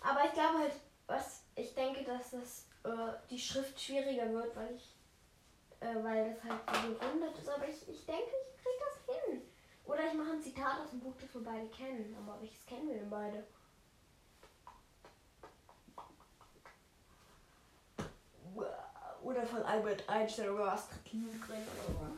Aber 0.00 0.24
ich 0.24 0.32
glaube 0.32 0.58
halt, 0.58 0.72
was 1.06 1.42
ich 1.56 1.74
denke, 1.74 2.04
dass 2.04 2.30
das 2.30 2.66
äh, 2.84 3.12
die 3.28 3.38
Schrift 3.38 3.78
schwieriger 3.80 4.32
wird, 4.32 4.56
weil 4.56 4.74
ich 4.74 4.96
äh, 5.80 6.02
weil 6.02 6.32
das 6.32 6.42
halt 6.44 6.60
so 6.82 6.94
gerundet 6.94 7.38
ist. 7.38 7.48
Aber 7.48 7.68
ich, 7.68 7.88
ich 7.88 8.06
denke, 8.06 8.30
ich 8.48 8.62
kriege 8.62 8.78
das 8.80 9.16
hin. 9.16 9.42
Oder 9.84 10.06
ich 10.06 10.14
mache 10.14 10.32
ein 10.32 10.42
Zitat 10.42 10.80
aus 10.80 10.90
dem 10.90 11.00
Buch, 11.00 11.14
das 11.20 11.34
wir 11.34 11.44
beide 11.44 11.66
kennen. 11.68 12.16
Aber 12.18 12.40
welches 12.40 12.64
kennen 12.66 12.88
wir 12.88 12.94
denn 12.98 13.10
beide? 13.10 13.44
Oder 19.22 19.44
von 19.44 19.62
Albert 19.62 20.08
Einstein 20.08 20.50
oder 20.50 20.72
Astrid 20.72 21.12
Lindgren 21.12 21.66
oder. 21.88 22.12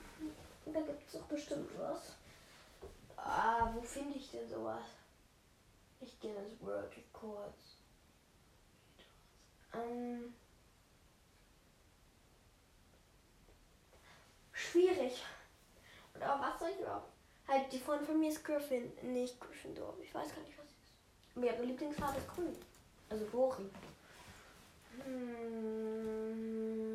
Da 0.72 0.80
gibt 0.80 1.06
es 1.06 1.12
doch 1.12 1.26
bestimmt 1.26 1.70
was. 1.78 2.16
Ah, 3.16 3.70
wo 3.74 3.80
finde 3.80 4.18
ich 4.18 4.30
denn 4.30 4.48
sowas? 4.48 4.84
Ich 6.00 6.20
gehe 6.20 6.34
das 6.34 6.60
Word 6.60 6.92
kurz. 7.12 7.78
Ähm, 9.74 10.34
schwierig. 14.52 15.22
Und 16.14 16.22
auch 16.22 16.40
was 16.40 16.58
soll 16.58 16.70
ich 16.70 16.80
überhaupt? 16.80 17.12
Halt, 17.46 17.72
die 17.72 17.78
Freundin 17.80 18.06
von 18.06 18.20
mir 18.20 18.28
ist 18.28 18.44
Griffin, 18.44 18.92
nicht 19.02 19.40
Gryffindor. 19.40 19.94
Ich 20.02 20.14
weiß 20.14 20.34
gar 20.34 20.42
nicht, 20.42 20.58
was 20.58 20.66
ist. 20.66 20.92
Aber 21.34 21.46
ihre 21.46 21.62
Lieblingsfarbe 21.62 22.18
ist 22.18 22.28
grün. 22.28 22.54
Also 23.08 23.24
Dori. 23.26 23.70
Hm, 25.04 26.87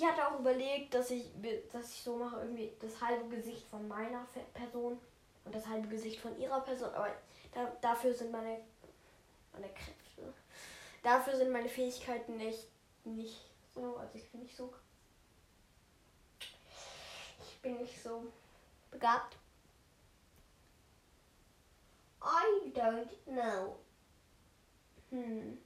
ich 0.00 0.06
hatte 0.06 0.26
auch 0.26 0.40
überlegt, 0.40 0.94
dass 0.94 1.10
ich, 1.10 1.26
dass 1.70 1.92
ich 1.92 2.02
so 2.02 2.16
mache, 2.16 2.40
irgendwie 2.40 2.72
das 2.80 3.00
halbe 3.02 3.36
Gesicht 3.36 3.66
von 3.66 3.86
meiner 3.86 4.26
Person 4.54 4.98
und 5.44 5.54
das 5.54 5.66
halbe 5.66 5.88
Gesicht 5.88 6.18
von 6.20 6.38
ihrer 6.38 6.60
Person. 6.62 6.88
Aber 6.94 7.10
da, 7.52 7.70
dafür 7.82 8.14
sind 8.14 8.32
meine, 8.32 8.62
meine 9.52 9.68
Kräfte, 9.68 10.32
dafür 11.02 11.36
sind 11.36 11.52
meine 11.52 11.68
Fähigkeiten 11.68 12.38
nicht, 12.38 12.66
nicht 13.04 13.44
so. 13.74 13.98
Also 13.98 14.16
ich 14.16 14.26
bin 14.30 14.40
nicht 14.40 14.56
so. 14.56 14.72
Ich 17.42 17.60
bin 17.60 17.76
nicht 17.76 18.02
so 18.02 18.24
begabt. 18.90 19.36
I 22.22 22.72
don't 22.74 23.10
know. 23.26 23.76
Hm. 25.10 25.58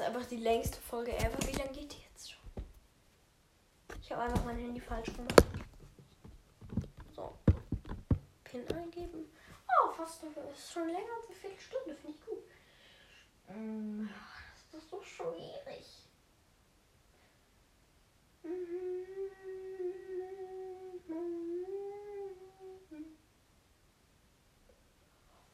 Ist 0.00 0.06
einfach 0.06 0.26
die 0.26 0.36
längste 0.36 0.80
Folge 0.80 1.14
ever. 1.16 1.36
Wie 1.46 1.56
lange 1.56 1.72
geht 1.72 1.92
die 1.92 2.02
jetzt 2.10 2.32
schon? 2.32 2.40
Ich 4.00 4.10
habe 4.10 4.22
einfach 4.22 4.44
mein 4.44 4.56
Handy 4.56 4.80
falsch 4.80 5.12
gemacht. 5.12 5.44
So. 7.14 7.36
Pin 8.44 8.66
eingeben. 8.72 9.30
Oh, 9.68 9.92
fast 9.92 10.22
ist 10.22 10.72
schon 10.72 10.86
länger 10.88 11.12
als 11.18 11.26
eine 11.26 11.36
Viertelstunde. 11.36 11.94
Finde 11.96 12.18
ich 12.18 12.26
gut. 12.26 13.54
Mm, 13.54 14.08
das 14.72 14.82
ist 14.82 14.90
so 14.90 15.02
schwierig. 15.02 15.86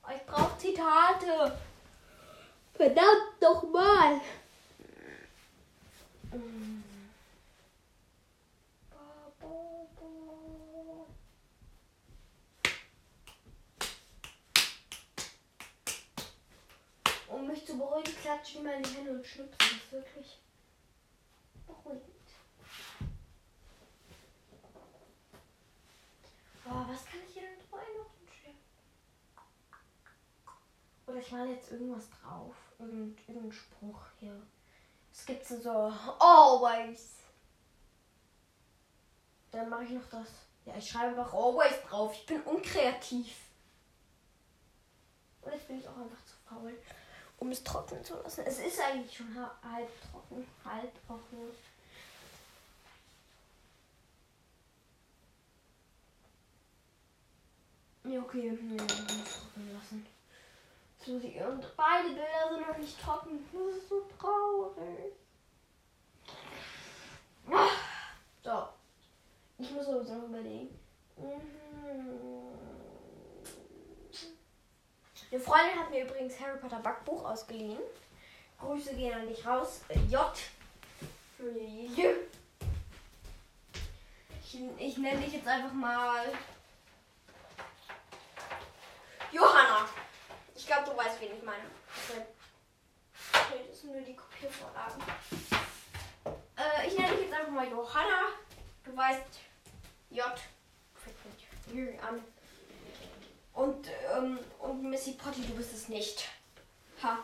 Ich 0.08 0.26
brauche 0.26 0.58
Zitate. 0.58 1.58
Verdammt 2.76 3.40
doch 3.40 3.62
mal. 3.70 4.20
Um 17.28 17.46
mich 17.48 17.66
zu 17.66 17.76
beruhigen, 17.76 18.14
klatsche 18.22 18.58
ich 18.58 18.62
mal 18.62 18.74
in 18.74 18.82
die 18.82 18.90
Hände 18.90 19.10
und 19.12 19.26
schnipse. 19.26 19.56
Das 19.58 19.72
ist 19.72 19.92
wirklich 19.92 20.38
beruhigend. 21.66 22.04
Boah, 26.64 26.86
was 26.88 27.04
kann 27.06 27.20
ich 27.26 27.34
hier 27.34 27.42
denn 27.42 27.58
drauf 27.58 27.80
einmachen? 27.80 28.16
Oder 31.06 31.15
ich 31.26 31.32
male 31.32 31.52
jetzt 31.52 31.72
irgendwas 31.72 32.08
drauf. 32.10 32.54
Irgend, 32.78 33.18
irgendein 33.28 33.52
Spruch 33.52 34.00
hier. 34.20 34.40
Es 35.12 35.24
gibt 35.26 35.44
so 35.46 35.92
always. 36.18 37.14
Dann 39.50 39.68
mache 39.68 39.84
ich 39.84 39.90
noch 39.90 40.08
das. 40.10 40.28
Ja, 40.64 40.76
ich 40.76 40.88
schreibe 40.88 41.18
einfach 41.18 41.32
always 41.32 41.80
drauf. 41.88 42.12
Ich 42.14 42.26
bin 42.26 42.42
unkreativ. 42.42 43.36
Und 45.42 45.52
jetzt 45.52 45.68
bin 45.68 45.78
ich 45.78 45.88
auch 45.88 45.96
einfach 45.96 46.24
zu 46.24 46.34
faul, 46.48 46.76
um 47.38 47.50
es 47.50 47.62
trocknen 47.62 48.04
zu 48.04 48.14
lassen. 48.16 48.44
Es 48.46 48.58
ist 48.58 48.80
eigentlich 48.80 49.16
schon 49.16 49.36
halb 49.36 49.88
trocken. 50.10 50.46
Halb 50.64 51.06
trocken. 51.06 51.38
Ja, 58.04 58.20
okay. 58.20 58.50
Trocknen 58.50 58.78
lassen. 58.78 59.45
Und 61.08 61.76
beide 61.76 62.08
Bilder 62.08 62.48
sind 62.50 62.66
noch 62.66 62.78
nicht 62.78 63.00
trocken. 63.00 63.38
Das 63.52 63.76
ist 63.76 63.88
so 63.88 64.06
traurig. 64.18 65.12
So. 68.42 68.68
Ich 69.58 69.70
muss 69.70 69.86
sowieso 69.86 70.14
noch 70.14 70.28
überlegen. 70.28 70.78
Mhm. 71.16 71.46
Eine 75.30 75.40
Freundin 75.40 75.78
hat 75.78 75.90
mir 75.90 76.04
übrigens 76.04 76.40
Harry 76.40 76.58
Potter 76.58 76.78
Backbuch 76.80 77.24
ausgeliehen. 77.24 77.78
Grüße 78.60 78.94
gehen 78.94 79.14
an 79.14 79.28
dich 79.28 79.46
raus. 79.46 79.82
Äh, 79.88 79.98
J. 80.08 80.32
Ich, 84.42 84.60
ich 84.78 84.98
nenne 84.98 85.20
dich 85.20 85.34
jetzt 85.34 85.46
einfach 85.46 85.72
mal 85.72 86.24
Johanna. 89.30 89.86
Ich 90.66 90.72
glaube, 90.72 90.90
du 90.90 90.96
weißt, 90.96 91.20
wen 91.20 91.36
ich 91.36 91.44
meine. 91.44 91.62
Okay, 93.32 93.66
das 93.68 93.80
sind 93.82 93.92
nur 93.92 94.00
die 94.00 94.16
Kopiervorlagen. 94.16 95.00
Äh, 96.56 96.88
ich 96.88 96.98
nenne 96.98 97.12
dich 97.14 97.26
jetzt 97.26 97.34
einfach 97.34 97.52
mal 97.52 97.70
Johanna. 97.70 98.32
Du 98.82 98.96
weißt 98.96 99.22
J. 100.10 100.24
Fängt 100.96 102.02
an. 102.02 102.24
Und, 103.52 103.88
ähm, 104.12 104.40
und 104.58 104.82
Missy 104.82 105.12
Potty, 105.12 105.42
du 105.42 105.54
bist 105.54 105.72
es 105.72 105.88
nicht. 105.88 106.28
Ha. 107.00 107.18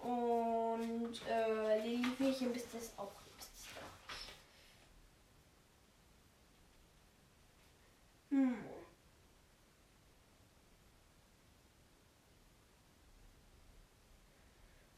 Und 0.00 1.20
äh, 1.28 1.80
Lili 1.82 2.14
Mädchen 2.18 2.54
bist 2.54 2.68
es 2.74 2.92
auch. 2.96 3.12
Hm. 8.30 8.56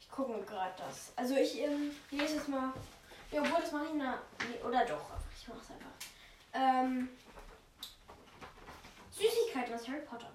gucke 0.11 0.43
gerade 0.45 0.73
das. 0.77 1.13
Also 1.15 1.35
ich 1.35 1.59
ähm, 1.59 1.91
lese 2.11 2.37
es 2.37 2.47
mal. 2.47 2.73
Ja, 3.31 3.41
obwohl 3.41 3.61
das 3.61 3.71
mache 3.71 3.85
ich 3.85 3.93
na. 3.95 4.21
Nee, 4.49 4.61
oder 4.67 4.85
doch. 4.85 5.11
Ich 5.35 5.47
mache 5.47 5.59
es 5.61 5.71
einfach. 5.71 5.91
Ähm, 6.53 7.09
Süßigkeiten 9.09 9.73
aus 9.73 9.87
Harry 9.87 10.01
Potter. 10.01 10.29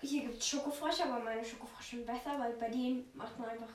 Hier 0.00 0.22
gibt 0.22 0.38
es 0.38 0.46
Schokofrösche, 0.46 1.04
aber 1.04 1.20
meine 1.20 1.44
Schokofrösche 1.44 1.96
sind 1.96 2.06
besser, 2.06 2.38
weil 2.38 2.52
bei 2.54 2.68
denen 2.68 3.10
macht 3.14 3.38
man 3.38 3.48
einfach 3.48 3.70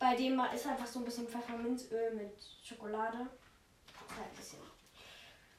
Bei 0.00 0.16
dem 0.16 0.40
ist 0.54 0.66
einfach 0.66 0.86
so 0.86 1.00
ein 1.00 1.04
bisschen 1.04 1.28
Pfefferminzöl 1.28 2.14
mit 2.14 2.32
Schokolade. 2.62 3.28
Ein 4.18 4.36
bisschen. 4.36 4.58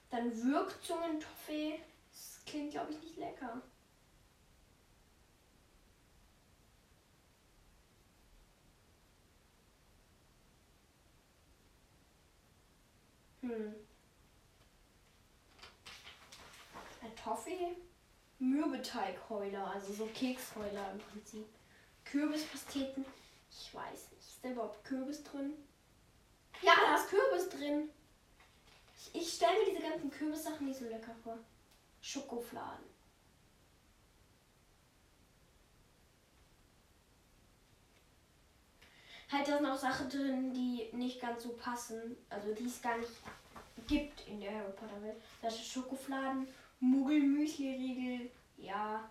Dann 0.09 0.51
Wirkzungen-Toffee. 0.51 1.79
Das 2.11 2.41
klingt, 2.45 2.71
glaube 2.71 2.91
ich, 2.91 3.01
nicht 3.01 3.17
lecker. 3.17 3.61
Hm. 13.41 13.75
Ein 17.01 17.15
Toffee. 17.15 17.75
Mürbeteigheuler, 18.39 19.67
also 19.67 19.93
so 19.93 20.05
Keksheuler 20.07 20.91
im 20.91 20.99
Prinzip. 20.99 21.45
Kürbispasteten. 22.05 23.05
Ich 23.51 23.73
weiß 23.73 24.11
nicht. 24.11 24.27
Ist 24.27 24.43
da 24.43 24.49
überhaupt 24.49 24.83
Kürbis 24.83 25.23
drin? 25.23 25.53
Ja, 26.61 26.73
da 26.75 26.95
ist 26.95 27.09
Kürbis 27.09 27.49
drin. 27.49 27.89
Ich, 29.01 29.15
ich 29.21 29.33
stelle 29.33 29.57
mir 29.59 29.71
diese 29.71 29.89
ganzen 29.89 30.11
Kürbissachen 30.11 30.67
nicht 30.67 30.79
so 30.79 30.85
lecker 30.85 31.15
vor. 31.23 31.37
Schokofladen. 32.01 32.85
Halt, 39.31 39.47
da 39.47 39.57
sind 39.57 39.65
auch 39.65 39.77
Sachen 39.77 40.09
drin, 40.09 40.53
die 40.53 40.89
nicht 40.91 41.21
ganz 41.21 41.43
so 41.43 41.53
passen. 41.53 42.17
Also, 42.29 42.53
die 42.53 42.65
es 42.65 42.81
gar 42.81 42.97
nicht 42.97 43.11
gibt 43.87 44.27
in 44.27 44.39
der 44.39 44.53
Harry 44.53 44.71
Potter 44.73 45.01
Welt. 45.01 45.21
Das 45.41 45.55
ist 45.55 45.67
Schokofladen, 45.67 46.47
Muggelmüsli-Riegel, 46.79 48.29
ja, 48.57 49.09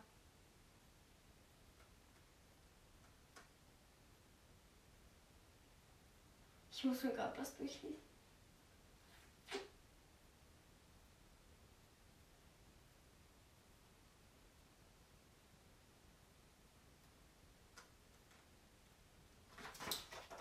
Ich 6.80 6.86
muss 6.86 7.04
mir 7.04 7.12
gerade 7.12 7.38
was 7.38 7.54
durchlesen. 7.58 8.09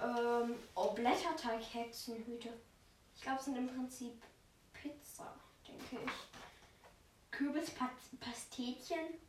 Ähm, 0.02 0.56
oh, 0.76 0.92
Blätterteig-Hexenhüte. 0.94 2.54
Ich 3.16 3.22
glaube, 3.22 3.40
es 3.40 3.46
sind 3.46 3.58
im 3.58 3.68
Prinzip 3.68 4.22
Pizza, 4.74 5.34
denke 5.68 6.06
ich. 6.06 7.32
Kürbispastetchen. 7.32 9.20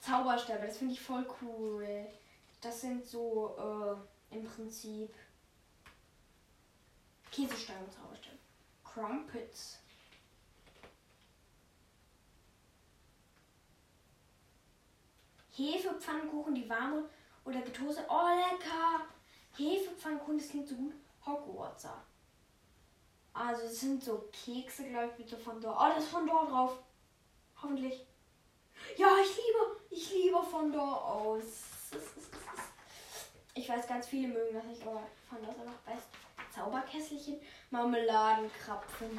Zauberstäbe, 0.00 0.66
das 0.66 0.78
finde 0.78 0.94
ich 0.94 1.00
voll 1.00 1.26
cool. 1.42 2.06
Das 2.60 2.80
sind 2.80 3.06
so 3.06 3.56
äh, 4.30 4.34
im 4.36 4.44
Prinzip 4.44 5.14
Käsesteine 7.30 7.84
und 7.84 7.92
Zauberstäbe. 7.92 8.38
Crumpets. 8.84 9.78
Hefepfannkuchen, 15.56 16.54
die 16.54 16.68
warme 16.68 17.08
oder 17.44 17.60
getoastet. 17.60 18.06
Oh, 18.08 18.28
lecker! 18.28 19.06
Hefepfannkuchen, 19.56 20.38
das 20.38 20.48
klingt 20.48 20.68
so 20.68 20.74
gut. 20.74 20.94
Hogwartser. 21.24 22.02
Also 23.32 23.62
es 23.62 23.80
sind 23.80 24.02
so 24.02 24.28
Kekse, 24.32 24.88
glaube 24.88 25.06
ich, 25.06 25.24
bitte 25.24 25.36
von 25.36 25.60
dort. 25.60 25.76
Oh, 25.78 25.94
das 25.94 26.04
ist 26.04 26.12
von 26.12 26.26
dort 26.26 26.50
drauf. 26.50 26.78
Hoffentlich. 27.60 28.06
Ja, 28.96 29.08
ich 29.22 29.36
liebe, 29.36 29.80
ich 29.90 30.12
liebe 30.12 30.42
von 30.42 30.72
dort 30.72 31.02
aus. 31.02 31.62
Ich 33.54 33.68
weiß, 33.68 33.86
ganz 33.86 34.06
viele 34.06 34.28
mögen 34.28 34.54
das 34.54 34.64
nicht, 34.64 34.82
aber 34.82 35.02
von 35.28 35.38
dort 35.42 35.58
einfach 35.58 35.94
best. 35.94 36.08
Zauberkesselchen, 36.54 37.40
Marmeladenkrapfen. 37.70 39.18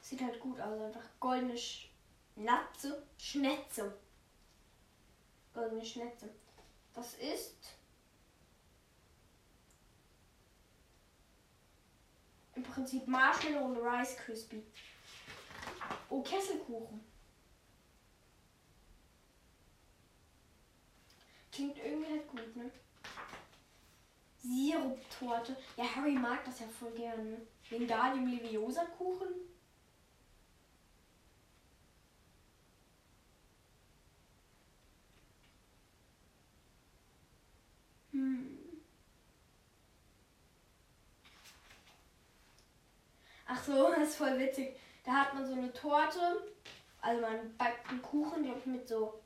Sieht 0.00 0.22
halt 0.22 0.40
gut 0.40 0.60
aus, 0.60 0.80
einfach 0.80 1.08
goldene 1.20 1.58
Schnatze, 2.36 3.02
Schnetze. 3.16 3.98
Goldene 5.54 5.84
Schnetze. 5.84 6.28
Das 6.92 7.14
ist 7.14 7.56
im 12.54 12.62
Prinzip 12.62 13.06
Marshmallow 13.06 13.64
und 13.64 13.78
Rice 13.78 14.16
Crispy. 14.16 14.62
Oh, 16.10 16.22
Kesselkuchen. 16.22 17.00
Klingt 21.50 21.78
irgendwie 21.78 22.10
halt 22.10 22.28
gut, 22.28 22.56
ne? 22.56 22.70
Siruptorte. 24.38 25.56
Ja, 25.76 25.84
Harry 25.96 26.12
mag 26.12 26.44
das 26.44 26.60
ja 26.60 26.66
voll 26.66 26.92
gerne. 26.92 27.40
Wingardium 27.70 28.26
Leviosa 28.26 28.84
Kuchen. 28.84 29.55
Hm. 38.16 38.58
Ach 43.46 43.62
so, 43.62 43.90
das 43.96 44.08
ist 44.08 44.16
voll 44.16 44.38
witzig. 44.38 44.76
Da 45.04 45.12
hat 45.12 45.34
man 45.34 45.46
so 45.46 45.52
eine 45.52 45.72
Torte, 45.72 46.52
also 47.00 47.20
man 47.20 47.56
backt 47.56 47.88
einen 47.90 48.02
Kuchen, 48.02 48.42
glaube 48.42 48.58
ich, 48.58 48.66
mit 48.66 48.88
so 48.88 49.22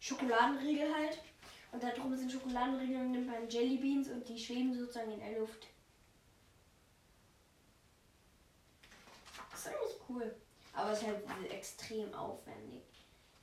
Schokoladenriegel 0.00 0.92
halt. 0.92 1.22
Und 1.70 1.82
da 1.82 1.88
drum 1.90 2.14
sind 2.14 2.30
Schokoladenriegel 2.30 2.96
und 2.96 3.12
nimmt 3.12 3.28
man 3.28 3.48
Jellybeans 3.48 4.08
und 4.08 4.28
die 4.28 4.38
schweben 4.38 4.74
sozusagen 4.74 5.12
in 5.12 5.20
der 5.20 5.38
Luft. 5.38 5.68
Das 9.50 9.60
ist 9.60 9.68
eigentlich 9.68 10.00
cool. 10.08 10.34
Aber 10.74 10.90
es 10.90 11.00
ist 11.00 11.08
halt 11.08 11.50
extrem 11.50 12.12
aufwendig. 12.12 12.82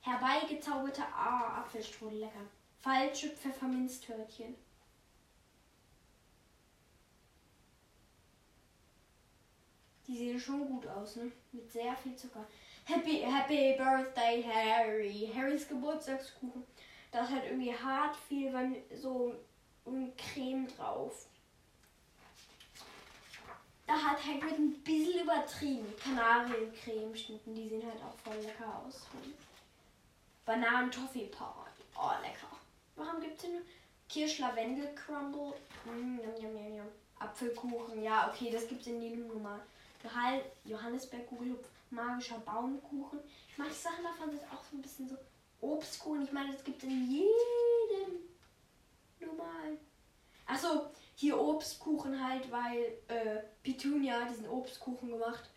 Herbeigezauberte 0.02 1.02
ah, 1.02 1.60
Apfelstrudel, 1.60 2.20
lecker. 2.20 2.46
Falsche 2.80 3.30
Pfefferminztörtchen. 3.30 4.56
Die 10.06 10.16
sehen 10.16 10.40
schon 10.40 10.66
gut 10.66 10.86
aus, 10.88 11.16
ne? 11.16 11.30
Mit 11.52 11.70
sehr 11.70 11.94
viel 11.96 12.16
Zucker. 12.16 12.46
Happy, 12.84 13.20
Happy 13.20 13.76
Birthday, 13.76 14.42
Harry. 14.42 15.30
Harrys 15.32 15.68
Geburtstagskuchen. 15.68 16.64
Da 17.12 17.22
ist 17.22 17.30
halt 17.30 17.44
irgendwie 17.44 17.74
hart 17.74 18.16
viel 18.16 18.52
Van 18.52 18.74
so 19.00 19.34
um 19.84 20.12
Creme 20.16 20.66
drauf. 20.66 21.26
Da 23.86 23.94
hat 23.94 24.24
Hagrid 24.24 24.58
ein 24.58 24.82
bisschen 24.82 25.22
übertrieben. 25.22 25.94
Kanariencreme 25.96 27.14
schnitten, 27.14 27.54
die 27.54 27.68
sehen 27.68 27.84
halt 27.84 28.00
auch 28.02 28.16
voll 28.18 28.40
lecker 28.40 28.82
aus. 28.84 29.06
Bananen-Toffee-Party. 30.44 31.82
Oh, 31.96 32.12
lecker. 32.22 32.49
Warum 33.00 33.18
gibt 33.22 33.36
es 33.36 33.42
denn 33.42 33.62
Kirsch-Lavendel-Crumble? 34.10 35.54
Mm, 35.86 36.18
yum, 36.38 36.86
Apfelkuchen. 37.18 38.02
Ja, 38.02 38.30
okay, 38.30 38.50
das 38.50 38.68
gibt 38.68 38.82
es 38.82 38.88
in 38.88 39.00
jedem 39.00 39.26
normal. 39.26 39.60
Johannisbeerkugelhupf, 40.64 41.66
magischer 41.88 42.38
Baumkuchen. 42.40 43.20
Manche 43.56 43.74
Sachen 43.74 44.04
davon 44.04 44.30
sind 44.30 44.42
auch 44.52 44.62
so 44.62 44.76
ein 44.76 44.82
bisschen 44.82 45.08
so 45.08 45.16
Obstkuchen. 45.62 46.24
Ich 46.24 46.32
meine, 46.32 46.52
das 46.52 46.62
gibt 46.62 46.82
in 46.82 47.10
jedem 47.10 48.18
normalen. 49.18 49.78
Achso, 50.46 50.90
hier 51.14 51.40
Obstkuchen 51.40 52.22
halt, 52.22 52.50
weil 52.50 52.98
äh, 53.08 53.40
Petunia 53.62 54.26
diesen 54.26 54.48
Obstkuchen 54.48 55.10
gemacht 55.10 55.48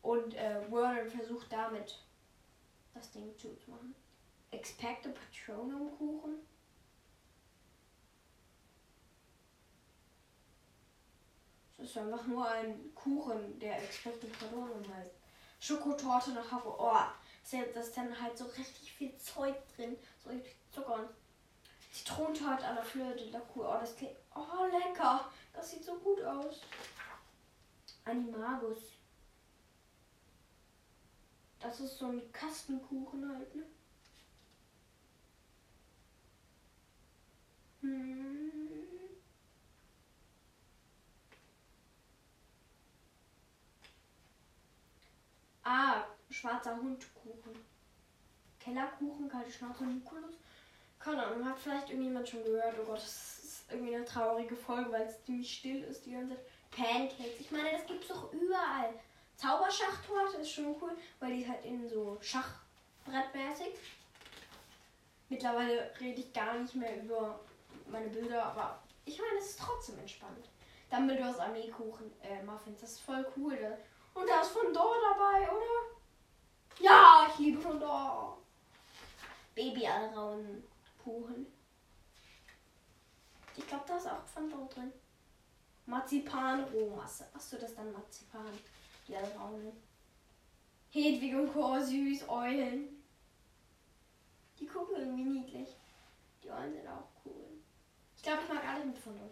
und 0.00 0.34
äh, 0.34 0.62
Vernon 0.70 1.10
versucht 1.10 1.52
damit 1.52 1.98
das 2.94 3.10
Ding 3.10 3.36
zu 3.36 3.48
machen. 3.66 3.94
Expecto 4.50 5.10
Patronum 5.10 5.96
Kuchen. 5.98 6.51
Das 11.82 11.90
ist 11.90 11.98
einfach 11.98 12.24
nur 12.28 12.48
ein 12.48 12.94
Kuchen, 12.94 13.58
der 13.58 13.82
Expecto 13.82 14.28
Patronum 14.28 14.84
heißt. 14.94 15.10
Schokotorte 15.58 16.30
nach 16.30 16.52
Havo. 16.52 16.76
Oh, 16.78 16.94
da 17.50 17.80
ist 17.80 17.96
dann 17.96 18.20
halt 18.20 18.38
so 18.38 18.44
richtig 18.44 18.92
viel 18.92 19.16
Zeug 19.16 19.56
drin. 19.74 19.96
So 20.22 20.30
richtig 20.30 20.54
Zucker 20.70 20.94
und 20.94 21.08
Zitronentorte 21.92 22.64
an 22.64 22.76
der 22.76 22.84
Fleur 22.84 23.12
de 23.14 23.30
la. 23.30 23.42
Oh, 23.56 23.78
das 23.80 23.96
klingt. 23.96 24.14
Oh, 24.32 24.64
lecker. 24.66 25.28
Das 25.52 25.72
sieht 25.72 25.84
so 25.84 25.96
gut 25.96 26.22
aus. 26.22 26.60
Animagus. 28.04 28.92
Das 31.58 31.80
ist 31.80 31.98
so 31.98 32.06
ein 32.06 32.30
Kastenkuchen 32.30 33.28
halt, 33.28 33.56
ne? 33.56 33.64
Hm. 37.80 38.22
Ah, 45.64 46.04
schwarzer 46.42 46.76
Hundkuchen. 46.76 47.54
Kellerkuchen, 48.58 49.28
kalte 49.28 49.50
Schnauze, 49.50 49.84
Nikolus. 49.84 50.34
Keine 50.98 51.24
Ahnung, 51.24 51.48
hat 51.48 51.58
vielleicht 51.58 51.90
irgendjemand 51.90 52.28
schon 52.28 52.44
gehört. 52.44 52.74
Oh 52.80 52.84
Gott, 52.84 52.96
das 52.96 53.38
ist 53.38 53.64
irgendwie 53.70 53.94
eine 53.94 54.04
traurige 54.04 54.56
Folge, 54.56 54.90
weil 54.90 55.06
es 55.06 55.22
ziemlich 55.24 55.58
still 55.58 55.84
ist 55.84 56.04
die 56.04 56.12
ganze 56.12 56.34
Zeit. 56.34 56.44
Pancakes, 56.72 57.40
ich 57.40 57.50
meine, 57.50 57.70
das 57.72 57.86
gibt's 57.86 58.08
doch 58.08 58.32
überall. 58.32 58.94
Zauberschachtorte 59.36 60.38
ist 60.38 60.50
schon 60.50 60.74
cool, 60.80 60.96
weil 61.20 61.36
die 61.36 61.46
halt 61.46 61.64
in 61.64 61.86
so 61.88 62.18
Schachbrettmäßig. 62.20 63.74
Mittlerweile 65.28 65.92
rede 66.00 66.20
ich 66.20 66.32
gar 66.32 66.54
nicht 66.58 66.74
mehr 66.74 67.02
über 67.02 67.40
meine 67.88 68.08
Bilder, 68.08 68.42
aber 68.44 68.82
ich 69.04 69.18
meine, 69.18 69.38
es 69.38 69.50
ist 69.50 69.60
trotzdem 69.60 69.98
entspannt. 69.98 70.48
Dumbledores 70.90 71.38
Armeekuchen, 71.38 72.10
äh, 72.22 72.42
Muffins, 72.42 72.80
das 72.80 72.92
ist 72.92 73.00
voll 73.00 73.26
cool. 73.36 73.76
Und 74.14 74.28
da 74.28 74.40
ist 74.40 74.50
von 74.50 74.72
Dor 74.72 74.96
dabei, 75.10 75.50
oder? 75.50 75.91
Ja, 76.82 77.28
ich 77.30 77.38
liebe 77.38 77.60
von 77.60 77.78
Dor. 77.78 78.38
Baby 79.54 79.86
Alraun 79.86 80.64
Kuchen. 81.02 81.46
Ich 83.56 83.64
glaube, 83.68 83.84
da 83.86 83.96
ist 83.96 84.08
auch 84.08 84.24
Dor 84.50 84.68
drin. 84.68 84.92
Marzipan 85.86 86.64
Rohmasse. 86.64 87.28
Achso, 87.32 87.56
das 87.56 87.70
ist 87.70 87.78
dann 87.78 87.92
Marzipan. 87.92 88.58
Die 89.06 89.14
Alraunen. 89.14 89.72
Hedwig 90.90 91.34
und 91.36 91.52
Chor 91.52 91.80
süß, 91.80 92.28
Eulen. 92.28 93.04
Die 94.58 94.66
gucken 94.66 94.96
irgendwie 94.96 95.24
niedlich. 95.24 95.76
Die 96.42 96.50
Eulen 96.50 96.72
sind 96.72 96.88
auch 96.88 97.08
cool. 97.24 97.60
Ich 98.16 98.22
glaube, 98.24 98.42
ich 98.42 98.52
mag 98.52 98.66
alle 98.66 98.84
mit 98.84 98.98
von 98.98 99.16
Dor 99.16 99.30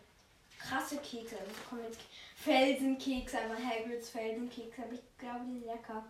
krasse 0.60 0.98
Kekse. 0.98 1.36
Also 1.38 1.82
jetzt 1.82 2.00
Felsenkekse, 2.36 3.38
einfach 3.38 3.58
Hagrids 3.58 4.10
Felsenkekse. 4.10 4.82
Aber 4.82 4.92
ich 4.92 5.18
glaube, 5.18 5.44
die 5.46 5.52
sind 5.52 5.66
lecker. 5.66 6.04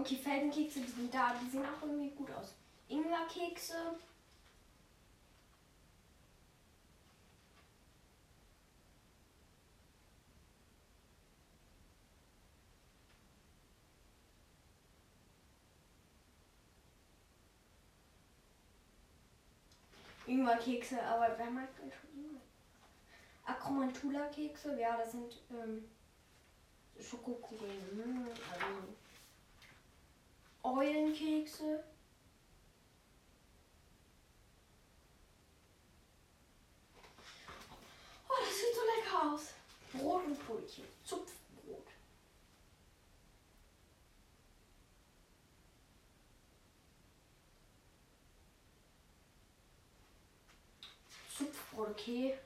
Okay, 0.00 0.16
Felsenkekse, 0.16 0.80
die 0.80 0.90
sind 0.90 1.12
da, 1.14 1.34
die 1.40 1.50
sehen 1.50 1.62
auch 1.62 1.86
irgendwie 1.86 2.10
gut 2.10 2.30
aus. 2.32 2.54
Ingwerkekse. 2.88 3.74
Ingwerkekse, 20.30 21.02
aber 21.02 21.36
wer 21.36 21.50
mag 21.50 21.68
denn 21.76 21.90
schon 21.90 22.10
Ingwer? 22.14 22.40
Akromantula-Kekse, 23.44 24.78
ja, 24.78 24.96
das 24.96 25.10
sind 25.10 25.42
ähm, 25.50 25.90
Schokokugeln. 27.00 27.82
Hm, 27.92 28.28
also 28.52 28.66
Eulenkekse. 30.62 31.82
Oh, 38.28 38.34
das 38.38 38.56
sieht 38.56 38.74
so 38.74 38.80
lecker 38.82 39.34
aus. 39.34 39.54
Brot 39.92 40.26
und 40.26 40.46
Brötchen. 40.46 40.84
Zupfbrot. 41.04 41.40
Okay. 51.80 52.38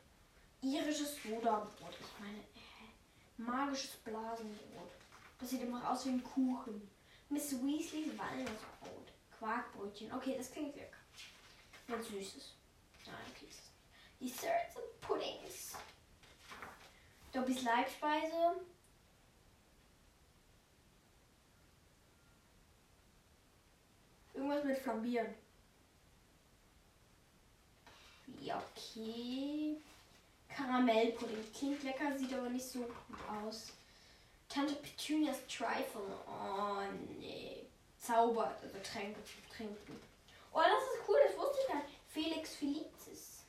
Irisches 0.62 1.16
Sodabrot. 1.22 1.96
Ich 2.00 2.20
meine, 2.20 2.38
äh, 2.38 3.36
magisches 3.36 3.96
Blasenbrot. 3.96 4.90
Das 5.38 5.50
sieht 5.50 5.62
immer 5.62 5.90
aus 5.90 6.06
wie 6.06 6.10
ein 6.10 6.22
Kuchen. 6.24 6.88
Miss 7.28 7.52
Weasleys 7.52 8.16
Walnussbrot. 8.16 9.12
Quarkbrötchen. 9.38 10.12
Okay, 10.12 10.36
das 10.38 10.52
klingt 10.52 10.76
lecker. 10.76 10.96
Was 11.88 12.06
Süßes. 12.06 12.54
Nein, 13.06 13.14
okay. 13.30 13.48
Desserts 14.20 14.76
und 14.76 15.00
Puddings. 15.00 15.76
Dobbys 17.32 17.62
Leibspeise. 17.62 18.60
Irgendwas 24.32 24.64
mit 24.64 24.78
Flambieren. 24.78 25.34
Ja, 28.44 28.62
okay. 28.76 29.76
Karamellpudding. 30.48 31.50
Klingt 31.56 31.82
lecker, 31.82 32.16
sieht 32.18 32.34
aber 32.34 32.50
nicht 32.50 32.66
so 32.66 32.80
gut 32.80 33.18
aus. 33.42 33.72
Tante 34.50 34.74
Petunias 34.74 35.38
Trifle. 35.48 36.18
Oh, 36.26 36.82
nee. 37.18 37.64
Zaubert, 37.98 38.62
also 38.62 38.78
zu 38.78 39.56
trinken. 39.56 40.00
Oh, 40.52 40.60
das 40.60 40.82
ist 40.82 41.08
cool, 41.08 41.16
das 41.26 41.38
wusste 41.38 41.58
ich 41.62 41.68
gar 41.68 41.82
nicht. 41.82 41.94
Felix 42.08 42.54
Felixis. 42.56 43.44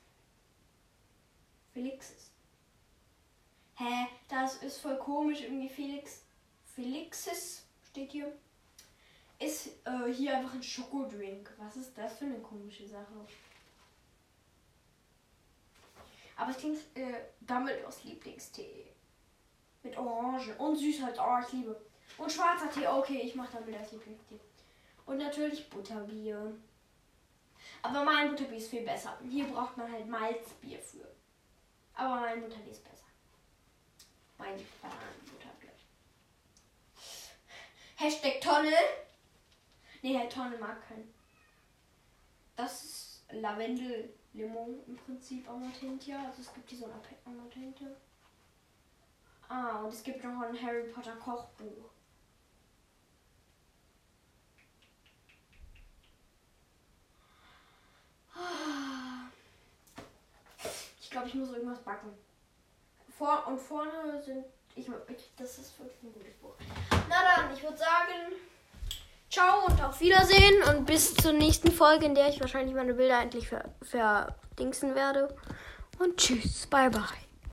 Felixis. 1.74 2.32
Hä, 3.76 4.08
das 4.30 4.64
ist 4.64 4.78
voll 4.78 4.98
komisch. 4.98 5.42
Irgendwie 5.42 5.68
Felix 5.68 6.22
Felixis 6.74 7.64
steht 7.90 8.14
hier. 8.14 8.32
Ist 9.40 9.68
äh, 9.84 10.14
hier 10.14 10.38
einfach 10.38 10.54
ein 10.54 10.64
Schokodrink. 10.64 11.52
Was 11.58 11.76
ist 11.76 11.98
das 11.98 12.18
für 12.18 12.26
eine 12.26 12.40
komische 12.40 12.88
Sache? 12.88 13.28
Aber 16.36 16.52
es 16.52 16.58
klingt 16.58 16.80
äh, 16.96 17.22
Dumbledores 17.42 18.04
Lieblingstee. 18.04 18.92
Mit 19.84 19.98
Orange 19.98 20.54
und 20.58 20.76
Süßholz. 20.76 21.18
Oh, 21.20 21.38
ich 21.46 21.54
liebe. 21.54 21.82
Und 22.18 22.32
schwarzer 22.32 22.70
Tee. 22.70 22.88
Okay, 22.88 23.22
ich 23.24 23.36
mache 23.36 23.56
Dumbledores 23.56 23.92
Lieblingstee. 23.92 24.40
Und 25.06 25.18
natürlich 25.18 25.70
Butterbier. 25.70 26.58
Aber 27.82 28.04
mein 28.04 28.30
Butterbier 28.30 28.58
ist 28.58 28.70
viel 28.70 28.84
besser. 28.84 29.18
Hier 29.30 29.46
braucht 29.46 29.78
man 29.78 29.92
halt 29.92 30.08
Malzbier 30.08 30.80
für. 30.80 31.08
Aber 31.94 32.22
mein 32.22 32.42
Butterbier 32.42 32.72
ist 32.72 32.84
besser. 32.84 33.06
Mein 34.38 34.56
Bananenbutterbier. 34.82 35.72
Hashtag 37.96 38.42
Tonne. 38.42 38.74
Nee, 40.02 40.18
Herr 40.18 40.30
Tonne 40.30 40.58
mag 40.58 40.86
keinen. 40.88 41.14
Das 42.56 42.84
ist 42.84 43.24
Lavendel 43.32 44.14
Limon 44.36 44.84
im 44.88 44.96
Prinzip 44.98 45.50
Amatentia. 45.50 46.26
Also 46.26 46.42
es 46.42 46.54
gibt 46.54 46.70
hier 46.70 46.80
so 46.80 46.86
ein 46.86 46.92
Amatentia. 47.26 47.88
Ah, 49.48 49.80
und 49.80 49.94
es 49.94 50.04
gibt 50.04 50.24
noch 50.24 50.42
ein 50.42 50.62
Harry 50.62 50.84
Potter 50.90 51.16
Kochbuch. 51.16 51.92
Ich 61.00 61.10
glaube, 61.10 61.28
ich 61.30 61.36
muss 61.36 61.50
irgendwas 61.52 61.80
backen. 61.80 62.10
Vor 63.18 63.48
und 63.48 63.58
vorne 63.58 64.22
sind. 64.22 64.46
Ich, 64.76 64.92
das 65.38 65.58
ist 65.60 65.80
wirklich 65.80 66.04
ein 66.04 66.12
gutes 66.12 66.34
Buch. 66.36 66.56
Na 67.08 67.16
dann, 67.24 67.54
ich 67.54 67.64
würde 67.64 67.78
sagen. 67.78 68.34
Ciao 69.36 69.66
und 69.68 69.84
auf 69.84 70.00
Wiedersehen 70.00 70.64
und 70.70 70.86
bis 70.86 71.14
zur 71.14 71.34
nächsten 71.34 71.70
Folge, 71.70 72.06
in 72.06 72.16
der 72.16 72.30
ich 72.30 72.40
wahrscheinlich 72.40 72.74
meine 72.74 72.94
Bilder 72.94 73.20
endlich 73.22 73.50
verdingsen 73.82 74.96
werde. 74.96 75.36
Und 76.00 76.16
tschüss, 76.16 76.66
bye 76.68 76.90
bye. 76.90 77.25